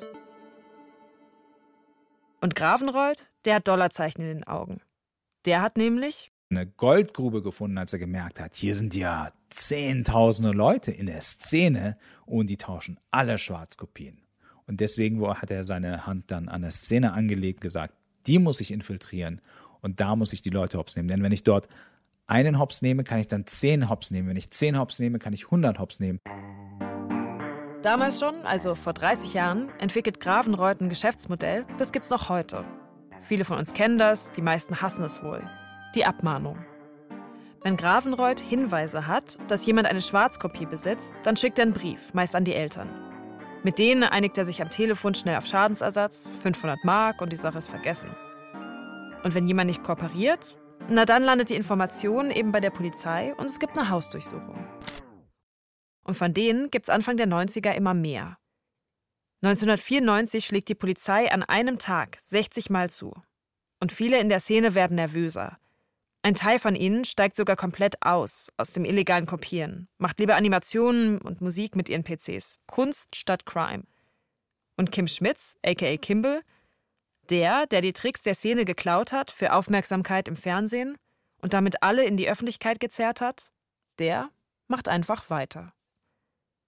Und 2.41 2.55
Gravenreuth, 2.55 3.27
der 3.43 3.55
hat 3.55 3.67
Dollarzeichen 3.67 4.21
in 4.23 4.37
den 4.37 4.47
Augen. 4.47 4.81
Der 5.45 5.61
hat 5.61 5.77
nämlich 5.77 6.31
eine 6.49 6.67
Goldgrube 6.67 7.41
gefunden, 7.41 7.77
als 7.77 7.93
er 7.93 7.99
gemerkt 7.99 8.39
hat, 8.39 8.55
hier 8.55 8.75
sind 8.75 8.95
ja 8.95 9.31
zehntausende 9.49 10.51
Leute 10.51 10.91
in 10.91 11.07
der 11.07 11.21
Szene 11.21 11.95
und 12.25 12.47
die 12.47 12.57
tauschen 12.57 12.99
alle 13.11 13.37
Schwarzkopien. 13.37 14.17
Und 14.67 14.79
deswegen 14.79 15.25
hat 15.27 15.51
er 15.51 15.63
seine 15.63 16.05
Hand 16.05 16.31
dann 16.31 16.49
an 16.49 16.61
der 16.61 16.71
Szene 16.71 17.13
angelegt, 17.13 17.61
gesagt, 17.61 17.93
die 18.27 18.39
muss 18.39 18.59
ich 18.61 18.71
infiltrieren 18.71 19.41
und 19.81 19.99
da 19.99 20.15
muss 20.15 20.33
ich 20.33 20.41
die 20.41 20.49
Leute 20.49 20.77
hops 20.77 20.95
nehmen. 20.95 21.07
Denn 21.07 21.23
wenn 21.23 21.31
ich 21.31 21.43
dort 21.43 21.67
einen 22.27 22.57
Hops 22.57 22.81
nehme, 22.81 23.03
kann 23.03 23.19
ich 23.19 23.27
dann 23.27 23.45
zehn 23.45 23.89
Hops 23.89 24.09
nehmen. 24.09 24.27
Wenn 24.27 24.37
ich 24.37 24.49
zehn 24.49 24.79
Hops 24.79 24.99
nehme, 24.99 25.19
kann 25.19 25.33
ich 25.33 25.45
100 25.45 25.77
Hops 25.77 25.99
nehmen. 25.99 26.19
Damals 27.83 28.19
schon, 28.19 28.33
also 28.45 28.73
vor 28.73 28.93
30 28.93 29.35
Jahren, 29.35 29.69
entwickelt 29.79 30.19
Gravenreuth 30.19 30.81
ein 30.81 30.89
Geschäftsmodell, 30.89 31.67
das 31.77 31.91
gibt's 31.91 32.09
noch 32.09 32.29
heute. 32.29 32.65
Viele 33.21 33.45
von 33.45 33.59
uns 33.59 33.73
kennen 33.73 33.99
das, 33.99 34.31
die 34.31 34.41
meisten 34.41 34.81
hassen 34.81 35.03
es 35.03 35.21
wohl. 35.23 35.47
Die 35.95 36.05
Abmahnung. 36.05 36.57
Wenn 37.63 37.77
Gravenreuth 37.77 38.41
Hinweise 38.41 39.07
hat, 39.07 39.37
dass 39.47 39.65
jemand 39.65 39.87
eine 39.87 40.01
Schwarzkopie 40.01 40.65
besitzt, 40.65 41.15
dann 41.23 41.37
schickt 41.37 41.57
er 41.57 41.63
einen 41.63 41.73
Brief, 41.73 42.13
meist 42.13 42.35
an 42.35 42.43
die 42.43 42.53
Eltern. 42.53 42.89
Mit 43.63 43.79
denen 43.79 44.03
einigt 44.03 44.37
er 44.37 44.43
sich 44.43 44.61
am 44.61 44.69
Telefon 44.69 45.15
schnell 45.15 45.37
auf 45.37 45.47
Schadensersatz, 45.47 46.29
500 46.43 46.83
Mark 46.83 47.21
und 47.21 47.31
die 47.31 47.37
Sache 47.37 47.57
ist 47.57 47.69
vergessen. 47.69 48.09
Und 49.23 49.33
wenn 49.33 49.47
jemand 49.47 49.67
nicht 49.67 49.83
kooperiert, 49.83 50.57
na 50.89 51.05
dann 51.05 51.23
landet 51.23 51.49
die 51.49 51.55
Information 51.55 52.29
eben 52.29 52.51
bei 52.51 52.59
der 52.59 52.71
Polizei 52.71 53.33
und 53.35 53.45
es 53.45 53.57
gibt 53.57 53.77
eine 53.77 53.89
Hausdurchsuchung. 53.89 54.67
Und 56.03 56.15
von 56.15 56.33
denen 56.33 56.69
gibt 56.71 56.87
es 56.87 56.93
Anfang 56.93 57.15
der 57.15 57.27
90er 57.27 57.71
immer 57.71 57.93
mehr. 57.93 58.37
1994 59.43 60.45
schlägt 60.45 60.67
die 60.67 60.75
Polizei 60.75 61.31
an 61.31 61.41
einem 61.41 61.79
Tag 61.79 62.17
60 62.21 62.69
Mal 62.69 62.89
zu. 62.89 63.13
Und 63.79 63.93
viele 63.93 64.19
in 64.19 64.29
der 64.29 64.41
Szene 64.41 64.75
werden 64.75 64.95
nervöser. 64.95 65.57
Ein 66.25 66.33
Teil 66.33 66.57
von 66.57 66.75
ihnen 66.75 67.05
steigt 67.05 67.35
sogar 67.35 67.55
komplett 67.55 68.01
aus, 68.01 68.51
aus 68.57 68.71
dem 68.71 68.83
illegalen 68.83 69.27
Kopieren, 69.27 69.87
macht 69.99 70.19
lieber 70.19 70.35
Animationen 70.35 71.21
und 71.21 71.39
Musik 71.39 71.75
mit 71.75 71.87
ihren 71.87 72.03
PCs. 72.03 72.57
Kunst 72.65 73.15
statt 73.15 73.45
Crime. 73.45 73.83
Und 74.75 74.91
Kim 74.91 75.05
Schmitz, 75.07 75.55
aka 75.63 75.97
Kimball, 75.97 76.41
der, 77.29 77.67
der 77.67 77.81
die 77.81 77.93
Tricks 77.93 78.23
der 78.23 78.33
Szene 78.33 78.65
geklaut 78.65 79.11
hat 79.11 79.29
für 79.29 79.53
Aufmerksamkeit 79.53 80.27
im 80.27 80.35
Fernsehen 80.35 80.97
und 81.43 81.53
damit 81.53 81.83
alle 81.83 82.05
in 82.05 82.17
die 82.17 82.27
Öffentlichkeit 82.27 82.79
gezerrt 82.79 83.21
hat, 83.21 83.51
der 83.99 84.31
macht 84.67 84.87
einfach 84.87 85.29
weiter. 85.29 85.73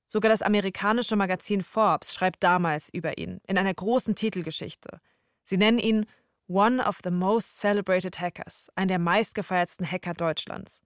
Sogar 0.06 0.30
das 0.30 0.44
amerikanische 0.44 1.16
Magazin 1.16 1.64
Forbes 1.64 2.14
schreibt 2.14 2.44
damals 2.44 2.94
über 2.94 3.18
ihn 3.18 3.42
in 3.48 3.58
einer 3.58 3.74
großen 3.74 4.14
Titelgeschichte. 4.14 5.02
Sie 5.42 5.58
nennen 5.58 5.80
ihn 5.80 6.06
One 6.50 6.82
of 6.82 7.00
the 7.04 7.12
most 7.12 7.60
celebrated 7.60 8.22
hackers, 8.22 8.72
ein 8.76 8.88
der 8.88 9.00
meistgefeiertsten 9.00 9.90
Hacker 9.90 10.14
Deutschlands. 10.14 10.82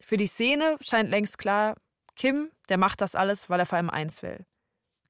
Für 0.00 0.16
die 0.16 0.26
Szene 0.26 0.78
scheint 0.80 1.10
längst 1.10 1.36
klar, 1.36 1.76
Kim, 2.16 2.50
der 2.70 2.78
macht 2.78 3.02
das 3.02 3.14
alles, 3.14 3.50
weil 3.50 3.60
er 3.60 3.66
vor 3.66 3.76
allem 3.76 3.90
eins 3.90 4.22
will: 4.22 4.46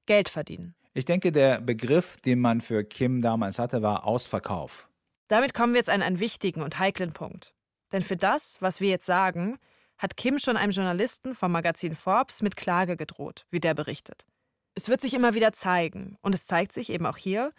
Geld 0.07 0.29
verdienen. 0.29 0.75
Ich 0.95 1.05
denke, 1.05 1.31
der 1.31 1.61
Begriff, 1.61 2.17
den 2.17 2.41
man 2.41 2.61
für 2.61 2.83
Kim 2.83 3.23
damals 3.23 3.61
hatte, 3.61 3.83
war 3.83 4.05
Ausverkauf. 4.05 4.89
Damit 5.29 5.55
kommen 5.55 5.75
wir 5.75 5.79
jetzt 5.79 5.91
an 5.91 6.03
einen 6.03 6.19
wichtigen 6.19 6.63
und 6.63 6.81
heiklen 6.81 7.13
Punkt. 7.13 7.55
Denn 7.93 8.03
für 8.03 8.17
das, 8.17 8.61
was 8.61 8.81
wir 8.81 8.91
jetzt 8.91 9.07
sagen, 9.07 9.59
hat 9.97 10.17
Kim 10.17 10.39
schon 10.39 10.57
einem 10.57 10.73
Journalisten 10.73 11.35
vom 11.37 11.53
Magazin 11.53 11.95
Forbes 11.95 12.43
mit 12.43 12.57
Klage 12.57 12.97
gedroht, 12.97 13.47
wie 13.51 13.61
der 13.61 13.75
berichtet. 13.75 14.27
Es 14.75 14.89
wird 14.89 15.01
sich 15.01 15.15
immer 15.15 15.35
wieder 15.35 15.53
zeigen, 15.53 16.19
und 16.21 16.35
es 16.35 16.47
zeigt 16.47 16.73
sich 16.73 16.91
eben 16.91 17.07
auch 17.07 17.17
hier, 17.17 17.53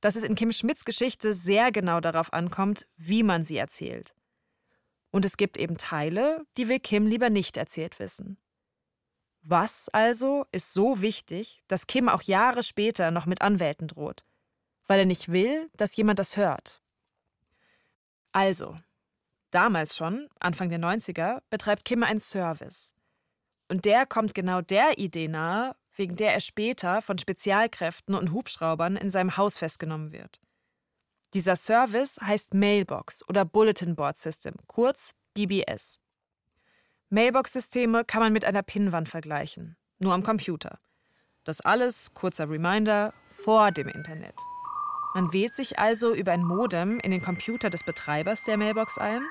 dass 0.00 0.16
es 0.16 0.22
in 0.22 0.34
Kim 0.34 0.52
Schmidts 0.52 0.84
Geschichte 0.84 1.32
sehr 1.32 1.72
genau 1.72 2.00
darauf 2.00 2.32
ankommt, 2.32 2.86
wie 2.96 3.22
man 3.22 3.44
sie 3.44 3.56
erzählt. 3.56 4.14
Und 5.10 5.24
es 5.24 5.36
gibt 5.36 5.56
eben 5.56 5.78
Teile, 5.78 6.44
die 6.56 6.68
will 6.68 6.80
Kim 6.80 7.06
lieber 7.06 7.30
nicht 7.30 7.56
erzählt 7.56 7.98
wissen. 7.98 8.38
Was 9.42 9.88
also 9.88 10.44
ist 10.52 10.72
so 10.72 11.00
wichtig, 11.00 11.62
dass 11.68 11.86
Kim 11.86 12.08
auch 12.08 12.22
Jahre 12.22 12.62
später 12.62 13.10
noch 13.10 13.26
mit 13.26 13.40
Anwälten 13.40 13.88
droht? 13.88 14.24
Weil 14.86 15.00
er 15.00 15.06
nicht 15.06 15.30
will, 15.30 15.70
dass 15.76 15.96
jemand 15.96 16.18
das 16.18 16.36
hört. 16.36 16.82
Also, 18.32 18.76
damals 19.50 19.96
schon, 19.96 20.28
Anfang 20.38 20.68
der 20.68 20.78
90er, 20.78 21.42
betreibt 21.50 21.84
Kim 21.84 22.02
einen 22.02 22.20
Service. 22.20 22.94
Und 23.68 23.84
der 23.84 24.06
kommt 24.06 24.34
genau 24.34 24.60
der 24.60 24.98
Idee 24.98 25.28
nahe, 25.28 25.74
wegen 25.98 26.16
der 26.16 26.32
er 26.32 26.40
später 26.40 27.02
von 27.02 27.18
Spezialkräften 27.18 28.14
und 28.14 28.32
Hubschraubern 28.32 28.96
in 28.96 29.10
seinem 29.10 29.36
Haus 29.36 29.58
festgenommen 29.58 30.12
wird. 30.12 30.40
Dieser 31.34 31.56
Service 31.56 32.18
heißt 32.22 32.54
Mailbox 32.54 33.28
oder 33.28 33.44
Bulletin 33.44 33.96
Board 33.96 34.16
System, 34.16 34.54
kurz 34.66 35.14
BBS. 35.34 35.98
Mailbox-Systeme 37.10 38.04
kann 38.04 38.22
man 38.22 38.32
mit 38.32 38.44
einer 38.44 38.62
Pinnwand 38.62 39.08
vergleichen, 39.08 39.76
nur 39.98 40.14
am 40.14 40.22
Computer. 40.22 40.78
Das 41.44 41.60
alles, 41.60 42.14
kurzer 42.14 42.48
Reminder, 42.48 43.12
vor 43.26 43.72
dem 43.72 43.88
Internet. 43.88 44.34
Man 45.14 45.32
wählt 45.32 45.54
sich 45.54 45.78
also 45.78 46.14
über 46.14 46.32
ein 46.32 46.44
Modem 46.44 47.00
in 47.00 47.10
den 47.10 47.22
Computer 47.22 47.70
des 47.70 47.82
Betreibers 47.82 48.44
der 48.44 48.56
Mailbox 48.56 48.98
ein 48.98 49.22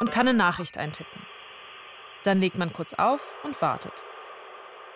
und 0.00 0.10
kann 0.10 0.26
eine 0.26 0.36
Nachricht 0.36 0.76
eintippen. 0.78 1.22
Dann 2.24 2.40
legt 2.40 2.56
man 2.56 2.72
kurz 2.72 2.94
auf 2.94 3.34
und 3.44 3.60
wartet. 3.62 3.92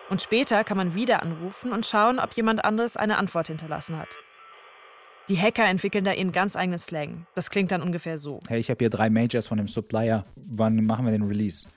Und 0.09 0.21
später 0.21 0.63
kann 0.63 0.77
man 0.77 0.93
wieder 0.93 1.23
anrufen 1.23 1.71
und 1.71 1.85
schauen, 1.85 2.19
ob 2.19 2.33
jemand 2.33 2.63
anderes 2.63 2.95
eine 2.95 3.17
Antwort 3.17 3.47
hinterlassen 3.47 3.97
hat. 3.97 4.09
Die 5.27 5.39
Hacker 5.39 5.65
entwickeln 5.65 6.03
da 6.03 6.13
ihren 6.13 6.31
ganz 6.31 6.55
eigenen 6.55 6.77
Slang. 6.77 7.25
Das 7.33 7.49
klingt 7.49 7.71
dann 7.71 7.81
ungefähr 7.81 8.19
so. 8.19 8.39
Hey, 8.47 8.59
ich 8.59 8.69
habe 8.69 8.77
hier 8.77 8.91
drei 8.91 9.09
Majors 9.09 9.47
von 9.47 9.57
dem 9.57 9.67
Supplier. 9.67 10.23
Wann 10.35 10.85
machen 10.85 11.05
wir 11.05 11.11
den 11.11 11.23
Release? 11.23 11.67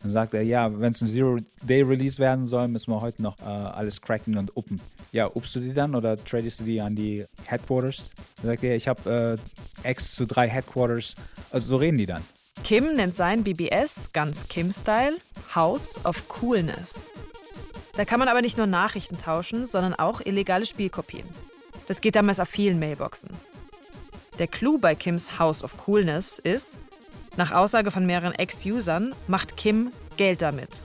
Dann 0.00 0.10
sagt 0.10 0.32
er, 0.34 0.42
ja, 0.42 0.70
wenn 0.80 0.92
es 0.92 1.02
ein 1.02 1.08
Zero-Day-Release 1.08 2.18
werden 2.18 2.46
soll, 2.46 2.68
müssen 2.68 2.90
wir 2.90 3.00
heute 3.02 3.22
noch 3.22 3.38
äh, 3.40 3.44
alles 3.44 4.00
cracken 4.00 4.38
und 4.38 4.56
uppen. 4.56 4.80
Ja, 5.12 5.26
uppst 5.34 5.56
du 5.56 5.60
die 5.60 5.74
dann 5.74 5.94
oder 5.94 6.22
tradest 6.22 6.60
du 6.60 6.64
die 6.64 6.80
an 6.80 6.94
die 6.94 7.26
Headquarters? 7.46 8.10
Dann 8.36 8.52
sagt 8.52 8.64
er, 8.64 8.76
ich 8.76 8.88
habe 8.88 9.38
äh, 9.84 9.90
X 9.90 10.14
zu 10.14 10.26
drei 10.26 10.48
Headquarters. 10.48 11.14
Also 11.50 11.68
so 11.68 11.76
reden 11.76 11.98
die 11.98 12.06
dann. 12.06 12.22
Kim 12.64 12.94
nennt 12.94 13.14
sein 13.14 13.44
BBS, 13.44 14.10
ganz 14.12 14.48
Kim-Style, 14.48 15.18
House 15.54 15.98
of 16.04 16.26
Coolness. 16.28 17.10
Da 17.96 18.04
kann 18.04 18.18
man 18.18 18.28
aber 18.28 18.42
nicht 18.42 18.58
nur 18.58 18.66
Nachrichten 18.66 19.18
tauschen, 19.18 19.66
sondern 19.66 19.94
auch 19.94 20.20
illegale 20.20 20.66
Spielkopien. 20.66 21.28
Das 21.86 22.00
geht 22.00 22.16
damals 22.16 22.40
auf 22.40 22.48
vielen 22.48 22.78
Mailboxen. 22.78 23.30
Der 24.38 24.48
Clou 24.48 24.78
bei 24.78 24.94
Kims 24.94 25.38
House 25.38 25.62
of 25.62 25.76
Coolness 25.84 26.38
ist, 26.40 26.78
nach 27.36 27.52
Aussage 27.52 27.90
von 27.90 28.06
mehreren 28.06 28.32
Ex-Usern 28.32 29.14
macht 29.28 29.56
Kim 29.56 29.92
Geld 30.16 30.42
damit. 30.42 30.82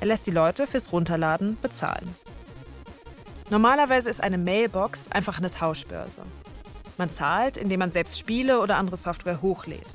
Er 0.00 0.06
lässt 0.06 0.26
die 0.26 0.32
Leute 0.32 0.66
fürs 0.66 0.92
Runterladen 0.92 1.58
bezahlen. 1.60 2.14
Normalerweise 3.50 4.08
ist 4.08 4.22
eine 4.22 4.38
Mailbox 4.38 5.10
einfach 5.10 5.38
eine 5.38 5.50
Tauschbörse. 5.50 6.22
Man 6.96 7.10
zahlt, 7.10 7.56
indem 7.56 7.80
man 7.80 7.90
selbst 7.90 8.18
Spiele 8.18 8.60
oder 8.60 8.76
andere 8.76 8.96
Software 8.96 9.42
hochlädt. 9.42 9.86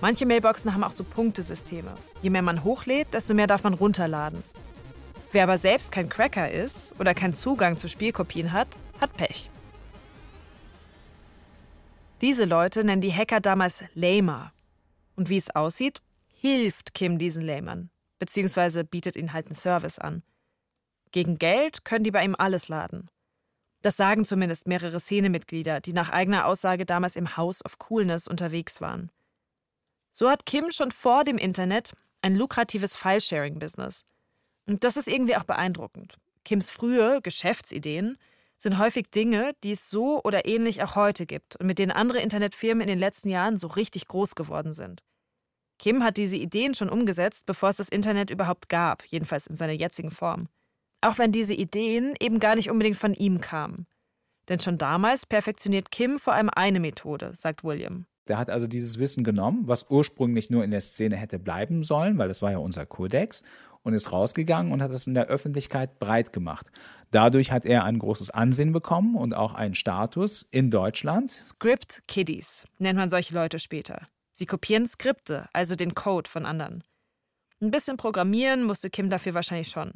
Manche 0.00 0.26
Mailboxen 0.26 0.72
haben 0.74 0.84
auch 0.84 0.92
so 0.92 1.04
Punktesysteme. 1.04 1.92
Je 2.22 2.30
mehr 2.30 2.42
man 2.42 2.64
hochlädt, 2.64 3.14
desto 3.14 3.34
mehr 3.34 3.46
darf 3.46 3.62
man 3.62 3.74
runterladen. 3.74 4.42
Wer 5.32 5.44
aber 5.44 5.56
selbst 5.56 5.92
kein 5.92 6.10
Cracker 6.10 6.50
ist 6.50 6.92
oder 7.00 7.14
keinen 7.14 7.32
Zugang 7.32 7.78
zu 7.78 7.88
Spielkopien 7.88 8.52
hat, 8.52 8.68
hat 9.00 9.14
Pech. 9.14 9.48
Diese 12.20 12.44
Leute 12.44 12.84
nennen 12.84 13.00
die 13.00 13.12
Hacker 13.12 13.40
damals 13.40 13.82
Lamer. 13.94 14.52
Und 15.16 15.28
wie 15.28 15.38
es 15.38 15.50
aussieht, 15.50 16.00
hilft 16.28 16.94
Kim 16.94 17.18
diesen 17.18 17.42
Lamern, 17.42 17.90
beziehungsweise 18.18 18.84
bietet 18.84 19.16
ihnen 19.16 19.32
halt 19.32 19.46
einen 19.46 19.54
Service 19.54 19.98
an. 19.98 20.22
Gegen 21.10 21.38
Geld 21.38 21.84
können 21.84 22.04
die 22.04 22.10
bei 22.10 22.24
ihm 22.24 22.36
alles 22.38 22.68
laden. 22.68 23.08
Das 23.82 23.96
sagen 23.96 24.24
zumindest 24.24 24.68
mehrere 24.68 25.00
Szenemitglieder, 25.00 25.80
die 25.80 25.92
nach 25.92 26.10
eigener 26.10 26.46
Aussage 26.46 26.86
damals 26.86 27.16
im 27.16 27.36
House 27.36 27.64
of 27.64 27.78
Coolness 27.78 28.28
unterwegs 28.28 28.80
waren. 28.80 29.10
So 30.12 30.30
hat 30.30 30.46
Kim 30.46 30.70
schon 30.70 30.90
vor 30.90 31.24
dem 31.24 31.38
Internet 31.38 31.92
ein 32.20 32.36
lukratives 32.36 32.96
File-Sharing-Business. 32.96 34.04
Und 34.66 34.84
das 34.84 34.96
ist 34.96 35.08
irgendwie 35.08 35.36
auch 35.36 35.44
beeindruckend. 35.44 36.16
Kims 36.44 36.70
frühe 36.70 37.20
Geschäftsideen 37.22 38.18
sind 38.56 38.78
häufig 38.78 39.10
Dinge, 39.10 39.52
die 39.64 39.72
es 39.72 39.90
so 39.90 40.22
oder 40.22 40.46
ähnlich 40.46 40.82
auch 40.82 40.94
heute 40.94 41.26
gibt 41.26 41.56
und 41.56 41.66
mit 41.66 41.78
denen 41.78 41.90
andere 41.90 42.20
Internetfirmen 42.20 42.82
in 42.82 42.88
den 42.88 42.98
letzten 42.98 43.28
Jahren 43.28 43.56
so 43.56 43.66
richtig 43.66 44.06
groß 44.06 44.34
geworden 44.34 44.72
sind. 44.72 45.02
Kim 45.78 46.04
hat 46.04 46.16
diese 46.16 46.36
Ideen 46.36 46.74
schon 46.74 46.88
umgesetzt, 46.88 47.44
bevor 47.46 47.70
es 47.70 47.76
das 47.76 47.88
Internet 47.88 48.30
überhaupt 48.30 48.68
gab, 48.68 49.04
jedenfalls 49.06 49.48
in 49.48 49.56
seiner 49.56 49.72
jetzigen 49.72 50.12
Form. 50.12 50.48
Auch 51.00 51.18
wenn 51.18 51.32
diese 51.32 51.54
Ideen 51.54 52.14
eben 52.20 52.38
gar 52.38 52.54
nicht 52.54 52.70
unbedingt 52.70 52.96
von 52.96 53.14
ihm 53.14 53.40
kamen. 53.40 53.86
Denn 54.48 54.60
schon 54.60 54.78
damals 54.78 55.26
perfektioniert 55.26 55.90
Kim 55.90 56.20
vor 56.20 56.34
allem 56.34 56.50
eine 56.50 56.78
Methode, 56.78 57.34
sagt 57.34 57.64
William. 57.64 58.06
Der 58.28 58.38
hat 58.38 58.50
also 58.50 58.68
dieses 58.68 59.00
Wissen 59.00 59.24
genommen, 59.24 59.66
was 59.66 59.90
ursprünglich 59.90 60.50
nur 60.50 60.62
in 60.62 60.70
der 60.70 60.80
Szene 60.80 61.16
hätte 61.16 61.40
bleiben 61.40 61.82
sollen, 61.82 62.18
weil 62.18 62.28
das 62.28 62.42
war 62.42 62.52
ja 62.52 62.58
unser 62.58 62.86
Kodex, 62.86 63.42
und 63.82 63.94
ist 63.94 64.12
rausgegangen 64.12 64.72
und 64.72 64.82
hat 64.82 64.90
es 64.92 65.06
in 65.06 65.14
der 65.14 65.26
Öffentlichkeit 65.26 65.98
breit 65.98 66.32
gemacht. 66.32 66.66
Dadurch 67.10 67.52
hat 67.52 67.64
er 67.64 67.84
ein 67.84 67.98
großes 67.98 68.30
Ansehen 68.30 68.72
bekommen 68.72 69.16
und 69.16 69.34
auch 69.34 69.54
einen 69.54 69.74
Status 69.74 70.46
in 70.50 70.70
Deutschland. 70.70 71.30
Script 71.30 72.02
Kiddies 72.08 72.64
nennt 72.78 72.98
man 72.98 73.10
solche 73.10 73.34
Leute 73.34 73.58
später. 73.58 74.06
Sie 74.32 74.46
kopieren 74.46 74.86
Skripte, 74.86 75.48
also 75.52 75.76
den 75.76 75.94
Code 75.94 76.28
von 76.28 76.46
anderen. 76.46 76.82
Ein 77.60 77.70
bisschen 77.70 77.96
programmieren 77.96 78.64
musste 78.64 78.90
Kim 78.90 79.10
dafür 79.10 79.34
wahrscheinlich 79.34 79.68
schon. 79.68 79.92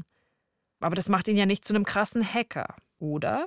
Aber 0.81 0.95
das 0.95 1.09
macht 1.09 1.27
ihn 1.29 1.37
ja 1.37 1.47
nicht 1.47 1.65
zu 1.65 1.75
einem 1.75 1.85
krassen 1.85 2.23
Hacker, 2.23 2.77
oder? 2.99 3.47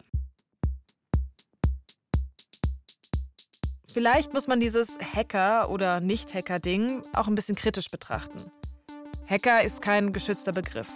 Vielleicht 3.93 4.33
muss 4.33 4.47
man 4.47 4.59
dieses 4.59 4.99
Hacker- 4.99 5.69
oder 5.69 5.99
Nicht-Hacker-Ding 5.99 7.03
auch 7.13 7.27
ein 7.27 7.35
bisschen 7.35 7.55
kritisch 7.55 7.89
betrachten. 7.89 8.51
Hacker 9.29 9.63
ist 9.63 9.83
kein 9.83 10.11
geschützter 10.11 10.53
Begriff. 10.53 10.89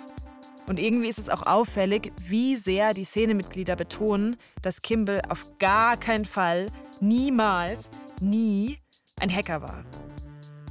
Und 0.68 0.80
irgendwie 0.80 1.08
ist 1.08 1.20
es 1.20 1.30
auch 1.30 1.44
auffällig, 1.44 2.12
wie 2.26 2.56
sehr 2.56 2.96
die 2.96 3.04
Szenemitglieder 3.04 3.76
betonen, 3.76 4.38
dass 4.64 4.82
Kimball 4.82 5.22
auf 5.30 5.44
gar 5.60 5.98
keinen 5.98 6.26
Fall, 6.26 6.66
niemals, 7.00 7.92
nie 8.22 8.80
ein 9.20 9.32
Hacker 9.32 9.62
war. 9.62 9.86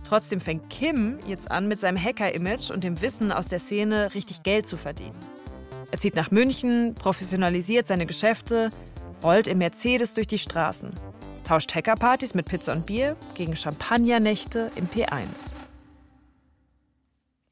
Trotzdem 0.05 0.40
fängt 0.40 0.70
Kim 0.70 1.20
jetzt 1.29 1.53
an, 1.53 1.68
mit 1.68 1.79
seinem 1.79 2.03
Hacker-Image 2.03 2.72
und 2.72 2.83
dem 2.83 3.01
Wissen 3.01 3.31
aus 3.31 3.46
der 3.46 3.61
Szene 3.61 4.12
richtig 4.12 4.42
Geld 4.42 4.66
zu 4.66 4.77
verdienen. 4.77 5.20
Er 5.92 5.98
zieht 5.98 6.16
nach 6.16 6.33
München, 6.33 6.96
professionalisiert 6.96 7.87
seine 7.87 8.07
Geschäfte, 8.07 8.70
rollt 9.22 9.46
im 9.46 9.59
Mercedes 9.59 10.14
durch 10.14 10.27
die 10.27 10.38
Straßen, 10.38 10.94
tauscht 11.44 11.72
Hackerpartys 11.77 12.35
mit 12.35 12.46
Pizza 12.46 12.72
und 12.72 12.87
Bier 12.87 13.16
gegen 13.35 13.55
Champagnernächte 13.55 14.72
im 14.75 14.87
P1. 14.88 15.55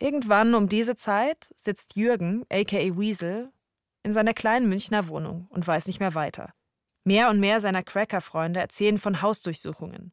Irgendwann 0.00 0.54
um 0.54 0.66
diese 0.66 0.96
Zeit 0.96 1.52
sitzt 1.54 1.94
Jürgen, 1.94 2.46
aka 2.50 2.98
Weasel, 2.98 3.52
in 4.02 4.12
seiner 4.12 4.32
kleinen 4.32 4.68
Münchner 4.68 5.08
Wohnung 5.08 5.46
und 5.50 5.66
weiß 5.66 5.86
nicht 5.86 6.00
mehr 6.00 6.14
weiter. 6.14 6.54
Mehr 7.04 7.28
und 7.28 7.38
mehr 7.38 7.60
seiner 7.60 7.82
Cracker-Freunde 7.82 8.60
erzählen 8.60 8.96
von 8.96 9.20
Hausdurchsuchungen. 9.20 10.12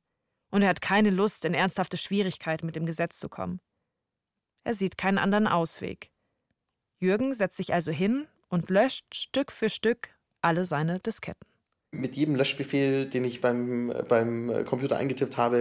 Und 0.52 0.62
er 0.62 0.70
hat 0.70 0.82
keine 0.82 1.10
Lust, 1.10 1.46
in 1.46 1.54
ernsthafte 1.54 1.96
Schwierigkeiten 1.96 2.66
mit 2.66 2.76
dem 2.76 2.86
Gesetz 2.86 3.18
zu 3.18 3.30
kommen. 3.30 3.62
Er 4.66 4.74
sieht 4.74 4.98
keinen 4.98 5.18
anderen 5.18 5.48
Ausweg. 5.48 6.12
Jürgen 7.00 7.34
setzt 7.34 7.56
sich 7.56 7.74
also 7.74 7.94
hin 7.94 8.28
und 8.50 8.70
löscht 8.70 9.16
Stück 9.16 9.54
für 9.54 9.70
Stück 9.70 10.10
alle 10.42 10.66
seine 10.66 11.00
Disketten. 11.00 11.48
Mit 11.92 12.16
jedem 12.16 12.36
Löschbefehl, 12.36 13.06
den 13.06 13.24
ich 13.24 13.40
beim, 13.40 13.94
beim 14.10 14.66
Computer 14.66 14.98
eingetippt 14.98 15.38
habe, 15.38 15.58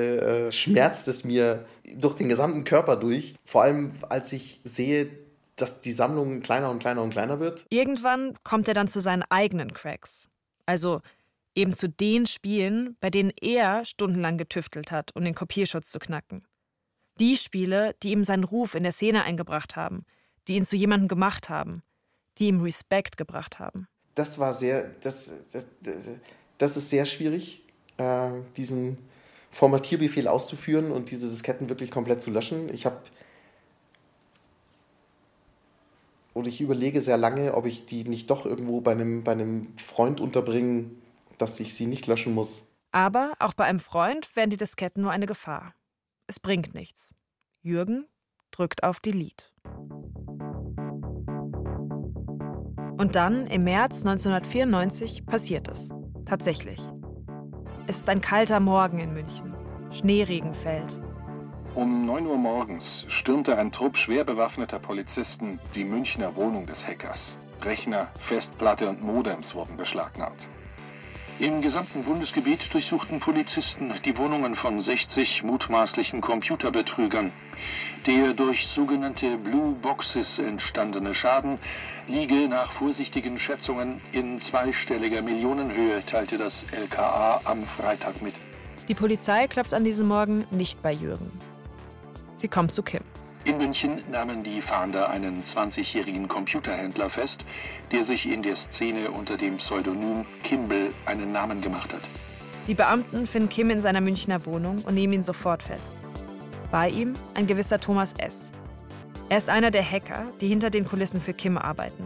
äh, 0.49 0.53
schmerzt 0.53 1.07
es 1.09 1.25
mir 1.25 1.65
durch 1.97 2.17
den 2.17 2.29
gesamten 2.29 2.65
Körper 2.65 2.97
durch. 2.97 3.35
Vor 3.45 3.63
allem, 3.63 3.93
als 4.09 4.33
ich 4.33 4.61
sehe, 4.65 5.09
dass 5.57 5.81
die 5.81 5.93
Sammlung 5.93 6.43
kleiner 6.43 6.71
und 6.71 6.79
kleiner 6.79 7.03
und 7.03 7.11
kleiner 7.11 7.41
wird. 7.41 7.67
Irgendwann 7.71 8.35
kommt 8.45 8.69
er 8.69 8.75
dann 8.75 8.89
zu 8.89 9.01
seinen 9.01 9.23
eigenen 9.23 9.73
Cracks. 9.73 10.29
Also 10.67 11.01
eben 11.55 11.73
zu 11.73 11.89
den 11.89 12.27
Spielen, 12.27 12.97
bei 13.01 13.11
denen 13.11 13.33
er 13.41 13.85
stundenlang 13.85 14.37
getüftelt 14.37 14.91
hat, 14.91 15.17
um 15.17 15.25
den 15.25 15.35
Kopierschutz 15.35 15.91
zu 15.91 15.99
knacken. 15.99 16.47
Die 17.19 17.37
Spiele, 17.37 17.95
die 18.03 18.13
ihm 18.13 18.25
seinen 18.25 18.45
Ruf 18.45 18.75
in 18.75 18.83
der 18.83 18.93
Szene 18.93 19.25
eingebracht 19.25 19.75
haben, 19.75 20.05
die 20.47 20.57
ihn 20.57 20.65
zu 20.65 20.77
jemandem 20.77 21.09
gemacht 21.09 21.49
haben, 21.49 21.83
die 22.39 22.49
ihm 22.49 22.61
Respekt 22.61 23.17
gebracht 23.17 23.59
haben. 23.59 23.89
Das 24.17 24.41
war 24.41 24.53
sehr, 24.53 24.91
das, 25.03 25.33
das, 25.53 25.67
das 26.59 26.77
ist 26.77 26.91
sehr 26.91 27.07
schwierig, 27.07 27.63
äh, 27.99 28.31
diesen 28.57 28.99
Formatierbefehl 29.51 30.27
auszuführen 30.27 30.91
und 30.91 31.13
diese 31.13 31.31
Disketten 31.31 31.69
wirklich 31.69 31.93
komplett 31.93 32.21
zu 32.21 32.31
löschen. 32.31 32.69
Ich 32.75 32.85
habe 32.85 32.99
oder 36.35 36.49
ich 36.49 36.61
überlege 36.61 37.01
sehr 37.01 37.17
lange, 37.17 37.55
ob 37.55 37.65
ich 37.65 37.87
die 37.87 38.05
nicht 38.05 38.29
doch 38.29 38.45
irgendwo 38.45 38.83
bei 38.83 38.91
einem, 38.91 39.25
bei 39.25 39.33
einem 39.33 39.73
Freund 39.79 40.21
unterbringe, 40.21 40.91
dass 41.39 41.59
ich 41.61 41.75
sie 41.75 41.87
nicht 41.87 42.07
löschen 42.07 42.35
muss. 42.35 42.67
Aber 42.93 43.33
auch 43.39 43.55
bei 43.55 43.65
einem 43.65 43.79
Freund 43.79 44.37
wären 44.37 44.51
die 44.51 44.59
Disketten 44.59 45.03
nur 45.03 45.13
eine 45.13 45.27
Gefahr. 45.27 45.75
Es 46.27 46.39
bringt 46.39 46.75
nichts. 46.75 47.15
Jürgen 47.63 48.07
drückt 48.51 48.83
auf 48.83 49.01
Delete. 49.01 49.47
Und 52.97 53.15
dann, 53.15 53.47
im 53.47 53.65
März 53.65 54.07
1994, 54.07 55.27
passiert 55.27 55.69
es. 55.69 55.91
Tatsächlich. 56.25 56.81
Es 57.87 57.99
ist 57.99 58.09
ein 58.09 58.21
kalter 58.21 58.59
Morgen 58.59 58.99
in 58.99 59.13
München. 59.13 59.55
Schneeregen 59.91 60.55
fällt. 60.55 60.99
Um 61.75 62.07
9 62.07 62.27
Uhr 62.27 62.39
morgens 62.39 63.05
stürmte 63.09 63.59
ein 63.59 63.71
Trupp 63.71 63.99
schwer 63.99 64.25
bewaffneter 64.25 64.79
Polizisten 64.79 65.61
die 65.75 65.85
Münchner 65.85 66.35
Wohnung 66.37 66.65
des 66.65 66.87
Hackers. 66.87 67.35
Rechner, 67.63 68.09
Festplatte 68.19 68.89
und 68.89 69.03
Modems 69.03 69.55
wurden 69.55 69.77
beschlagnahmt. 69.77 70.49
Im 71.39 71.61
gesamten 71.61 72.03
Bundesgebiet 72.03 72.73
durchsuchten 72.73 73.21
Polizisten 73.21 73.93
die 74.07 74.17
Wohnungen 74.17 74.57
von 74.57 74.81
60 74.81 75.43
mutmaßlichen 75.43 76.23
Computerbetrügern. 76.23 77.31
Der 78.07 78.33
durch 78.33 78.67
sogenannte 78.67 79.37
Blue 79.37 79.75
Boxes 79.83 80.39
entstandene 80.39 81.13
Schaden 81.15 81.59
liege 82.09 82.49
nach 82.49 82.73
vorsichtigen 82.73 83.39
Schätzungen 83.39 84.01
in 84.13 84.41
zweistelliger 84.41 85.21
Millionenhöhe, 85.21 86.03
teilte 86.07 86.39
das 86.39 86.65
LKA 86.73 87.43
am 87.45 87.67
Freitag 87.67 88.23
mit. 88.23 88.35
Die 88.89 88.95
Polizei 88.95 89.47
klopft 89.47 89.75
an 89.75 89.85
diesem 89.85 90.09
Morgen 90.09 90.47
nicht 90.51 90.83
bei 90.83 90.95
Jürgen. 90.95 91.31
Sie 92.37 92.49
kommt 92.49 92.73
zu 92.73 92.83
Kim. 92.83 93.03
In 93.47 93.59
München 93.59 94.03
nahmen 94.11 94.43
die 94.43 94.61
Fahnder 94.61 95.09
einen 95.09 95.41
20-jährigen 95.45 96.27
Computerhändler 96.27 97.09
fest, 97.09 97.45
der 97.93 98.03
sich 98.03 98.27
in 98.27 98.43
der 98.43 98.57
Szene 98.57 99.13
unter 99.13 99.37
dem 99.37 99.59
Pseudonym 99.59 100.27
Kimball 100.43 100.89
einen 101.05 101.31
Namen 101.31 101.61
gemacht 101.61 101.95
hat. 101.95 102.01
Die 102.67 102.75
Beamten 102.75 103.25
finden 103.25 103.49
Kim 103.49 103.71
in 103.71 103.81
seiner 103.81 104.01
Münchner 104.01 104.45
Wohnung 104.47 104.79
und 104.79 104.95
nehmen 104.95 105.13
ihn 105.13 105.23
sofort 105.23 105.63
fest. 105.63 105.97
Bei 106.73 106.89
ihm 106.89 107.13
ein 107.35 107.47
gewisser 107.47 107.79
Thomas 107.79 108.15
S. 108.19 108.51
Er 109.29 109.39
ist 109.39 109.49
einer 109.49 109.71
der 109.71 109.89
Hacker, 109.89 110.25
die 110.41 110.49
hinter 110.49 110.71
den 110.71 110.85
Kulissen 110.85 111.21
für 111.21 111.33
Kim 111.33 111.57
arbeiten. 111.57 112.05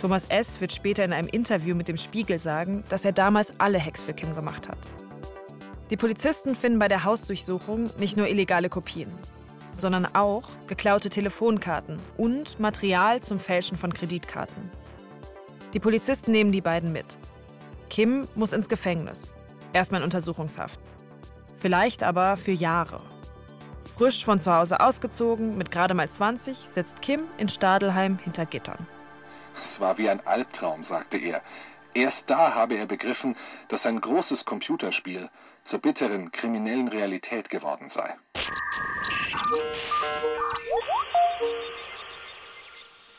Thomas 0.00 0.26
S. 0.26 0.60
wird 0.60 0.72
später 0.72 1.04
in 1.04 1.12
einem 1.12 1.26
Interview 1.26 1.74
mit 1.74 1.88
dem 1.88 1.96
Spiegel 1.96 2.38
sagen, 2.38 2.84
dass 2.88 3.04
er 3.04 3.12
damals 3.12 3.58
alle 3.58 3.84
Hacks 3.84 4.04
für 4.04 4.14
Kim 4.14 4.32
gemacht 4.36 4.68
hat. 4.68 4.78
Die 5.90 5.96
Polizisten 5.96 6.54
finden 6.54 6.78
bei 6.78 6.86
der 6.86 7.02
Hausdurchsuchung 7.02 7.90
nicht 7.98 8.16
nur 8.16 8.28
illegale 8.28 8.68
Kopien 8.68 9.08
sondern 9.74 10.06
auch 10.14 10.44
geklaute 10.66 11.10
Telefonkarten 11.10 11.98
und 12.16 12.58
Material 12.58 13.22
zum 13.22 13.38
Fälschen 13.38 13.76
von 13.76 13.92
Kreditkarten. 13.92 14.70
Die 15.74 15.80
Polizisten 15.80 16.32
nehmen 16.32 16.52
die 16.52 16.60
beiden 16.60 16.92
mit. 16.92 17.18
Kim 17.90 18.26
muss 18.34 18.52
ins 18.52 18.68
Gefängnis, 18.68 19.34
erstmal 19.72 20.00
in 20.00 20.04
Untersuchungshaft. 20.04 20.80
Vielleicht 21.58 22.02
aber 22.02 22.36
für 22.36 22.52
Jahre. 22.52 22.98
Frisch 23.96 24.24
von 24.24 24.38
zu 24.38 24.52
Hause 24.52 24.80
ausgezogen, 24.80 25.56
mit 25.56 25.70
gerade 25.70 25.94
mal 25.94 26.08
20, 26.08 26.56
sitzt 26.56 27.02
Kim 27.02 27.22
in 27.38 27.48
Stadelheim 27.48 28.18
hinter 28.18 28.46
Gittern. 28.46 28.86
Es 29.62 29.78
war 29.80 29.98
wie 29.98 30.08
ein 30.08 30.26
Albtraum, 30.26 30.82
sagte 30.82 31.16
er. 31.16 31.42
Erst 31.94 32.28
da 32.28 32.54
habe 32.54 32.74
er 32.74 32.86
begriffen, 32.86 33.36
dass 33.68 33.86
ein 33.86 34.00
großes 34.00 34.44
Computerspiel 34.44 35.30
zur 35.64 35.80
bitteren 35.80 36.30
kriminellen 36.30 36.88
Realität 36.88 37.48
geworden 37.48 37.88
sei. 37.88 38.14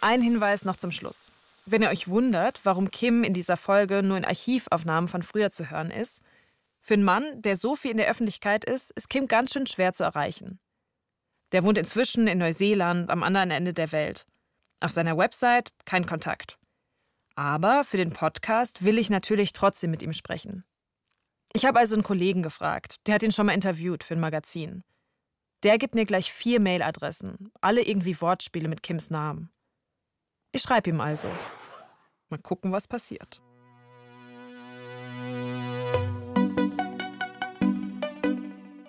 Ein 0.01 0.21
Hinweis 0.21 0.65
noch 0.65 0.75
zum 0.75 0.91
Schluss. 0.91 1.31
Wenn 1.65 1.81
ihr 1.81 1.89
euch 1.89 2.07
wundert, 2.07 2.61
warum 2.63 2.91
Kim 2.91 3.23
in 3.23 3.33
dieser 3.33 3.57
Folge 3.57 4.03
nur 4.03 4.17
in 4.17 4.25
Archivaufnahmen 4.25 5.07
von 5.07 5.23
früher 5.23 5.49
zu 5.49 5.71
hören 5.71 5.89
ist, 5.89 6.21
für 6.79 6.93
einen 6.93 7.03
Mann, 7.03 7.41
der 7.41 7.55
so 7.55 7.75
viel 7.75 7.89
in 7.89 7.97
der 7.97 8.07
Öffentlichkeit 8.07 8.63
ist, 8.63 8.91
ist 8.91 9.09
Kim 9.09 9.27
ganz 9.27 9.51
schön 9.51 9.65
schwer 9.65 9.93
zu 9.93 10.03
erreichen. 10.03 10.59
Der 11.51 11.63
wohnt 11.63 11.79
inzwischen 11.79 12.27
in 12.27 12.37
Neuseeland 12.37 13.09
am 13.09 13.23
anderen 13.23 13.49
Ende 13.49 13.73
der 13.73 13.91
Welt. 13.91 14.27
Auf 14.79 14.91
seiner 14.91 15.17
Website 15.17 15.71
kein 15.85 16.05
Kontakt. 16.05 16.59
Aber 17.33 17.83
für 17.83 17.97
den 17.97 18.11
Podcast 18.11 18.85
will 18.85 18.99
ich 18.99 19.09
natürlich 19.09 19.51
trotzdem 19.53 19.89
mit 19.89 20.03
ihm 20.03 20.13
sprechen. 20.13 20.63
Ich 21.55 21.63
habe 21.63 21.79
also 21.79 21.95
einen 21.95 22.03
Kollegen 22.03 22.43
gefragt, 22.43 22.97
der 23.07 23.15
hat 23.15 23.23
ihn 23.23 23.31
schon 23.31 23.45
mal 23.45 23.53
interviewt 23.53 24.03
für 24.03 24.15
ein 24.15 24.19
Magazin. 24.19 24.83
Der 25.63 25.77
gibt 25.77 25.95
mir 25.95 26.03
gleich 26.05 26.29
vier 26.29 26.59
Mailadressen, 26.59 27.49
alle 27.61 27.81
irgendwie 27.81 28.19
Wortspiele 28.19 28.67
mit 28.67 28.83
Kims 28.83 29.09
Namen. 29.09 29.49
Ich 30.51 30.63
schreibe 30.63 30.89
ihm 30.89 30.99
also. 30.99 31.29
Mal 32.27 32.39
gucken, 32.39 32.73
was 32.73 32.89
passiert. 32.89 33.41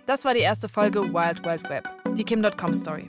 Das 0.07 0.24
war 0.24 0.35
die 0.35 0.40
erste 0.40 0.68
Folge 0.68 1.14
Wild 1.14 1.44
Wild 1.44 1.70
Web, 1.70 1.88
die 2.16 2.24
Kim.com 2.24 2.74
Story. 2.74 3.09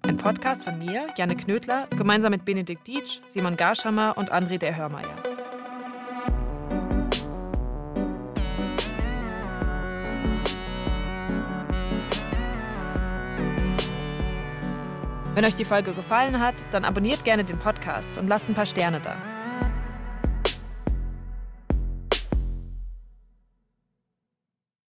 Ein 0.00 0.16
Podcast 0.16 0.64
von 0.64 0.78
mir, 0.78 1.08
Janne 1.18 1.36
Knödler, 1.36 1.88
gemeinsam 1.88 2.30
mit 2.30 2.46
Benedikt 2.46 2.86
Dietsch, 2.86 3.20
Simon 3.26 3.58
Garschammer 3.58 4.16
und 4.16 4.32
André 4.32 4.56
der 4.56 4.74
Hörmeier. 4.74 5.35
Wenn 15.36 15.44
euch 15.44 15.54
die 15.54 15.66
Folge 15.66 15.92
gefallen 15.92 16.40
hat, 16.40 16.54
dann 16.70 16.86
abonniert 16.86 17.22
gerne 17.22 17.44
den 17.44 17.58
Podcast 17.58 18.16
und 18.16 18.26
lasst 18.26 18.48
ein 18.48 18.54
paar 18.54 18.64
Sterne 18.64 19.02
da. 19.04 19.35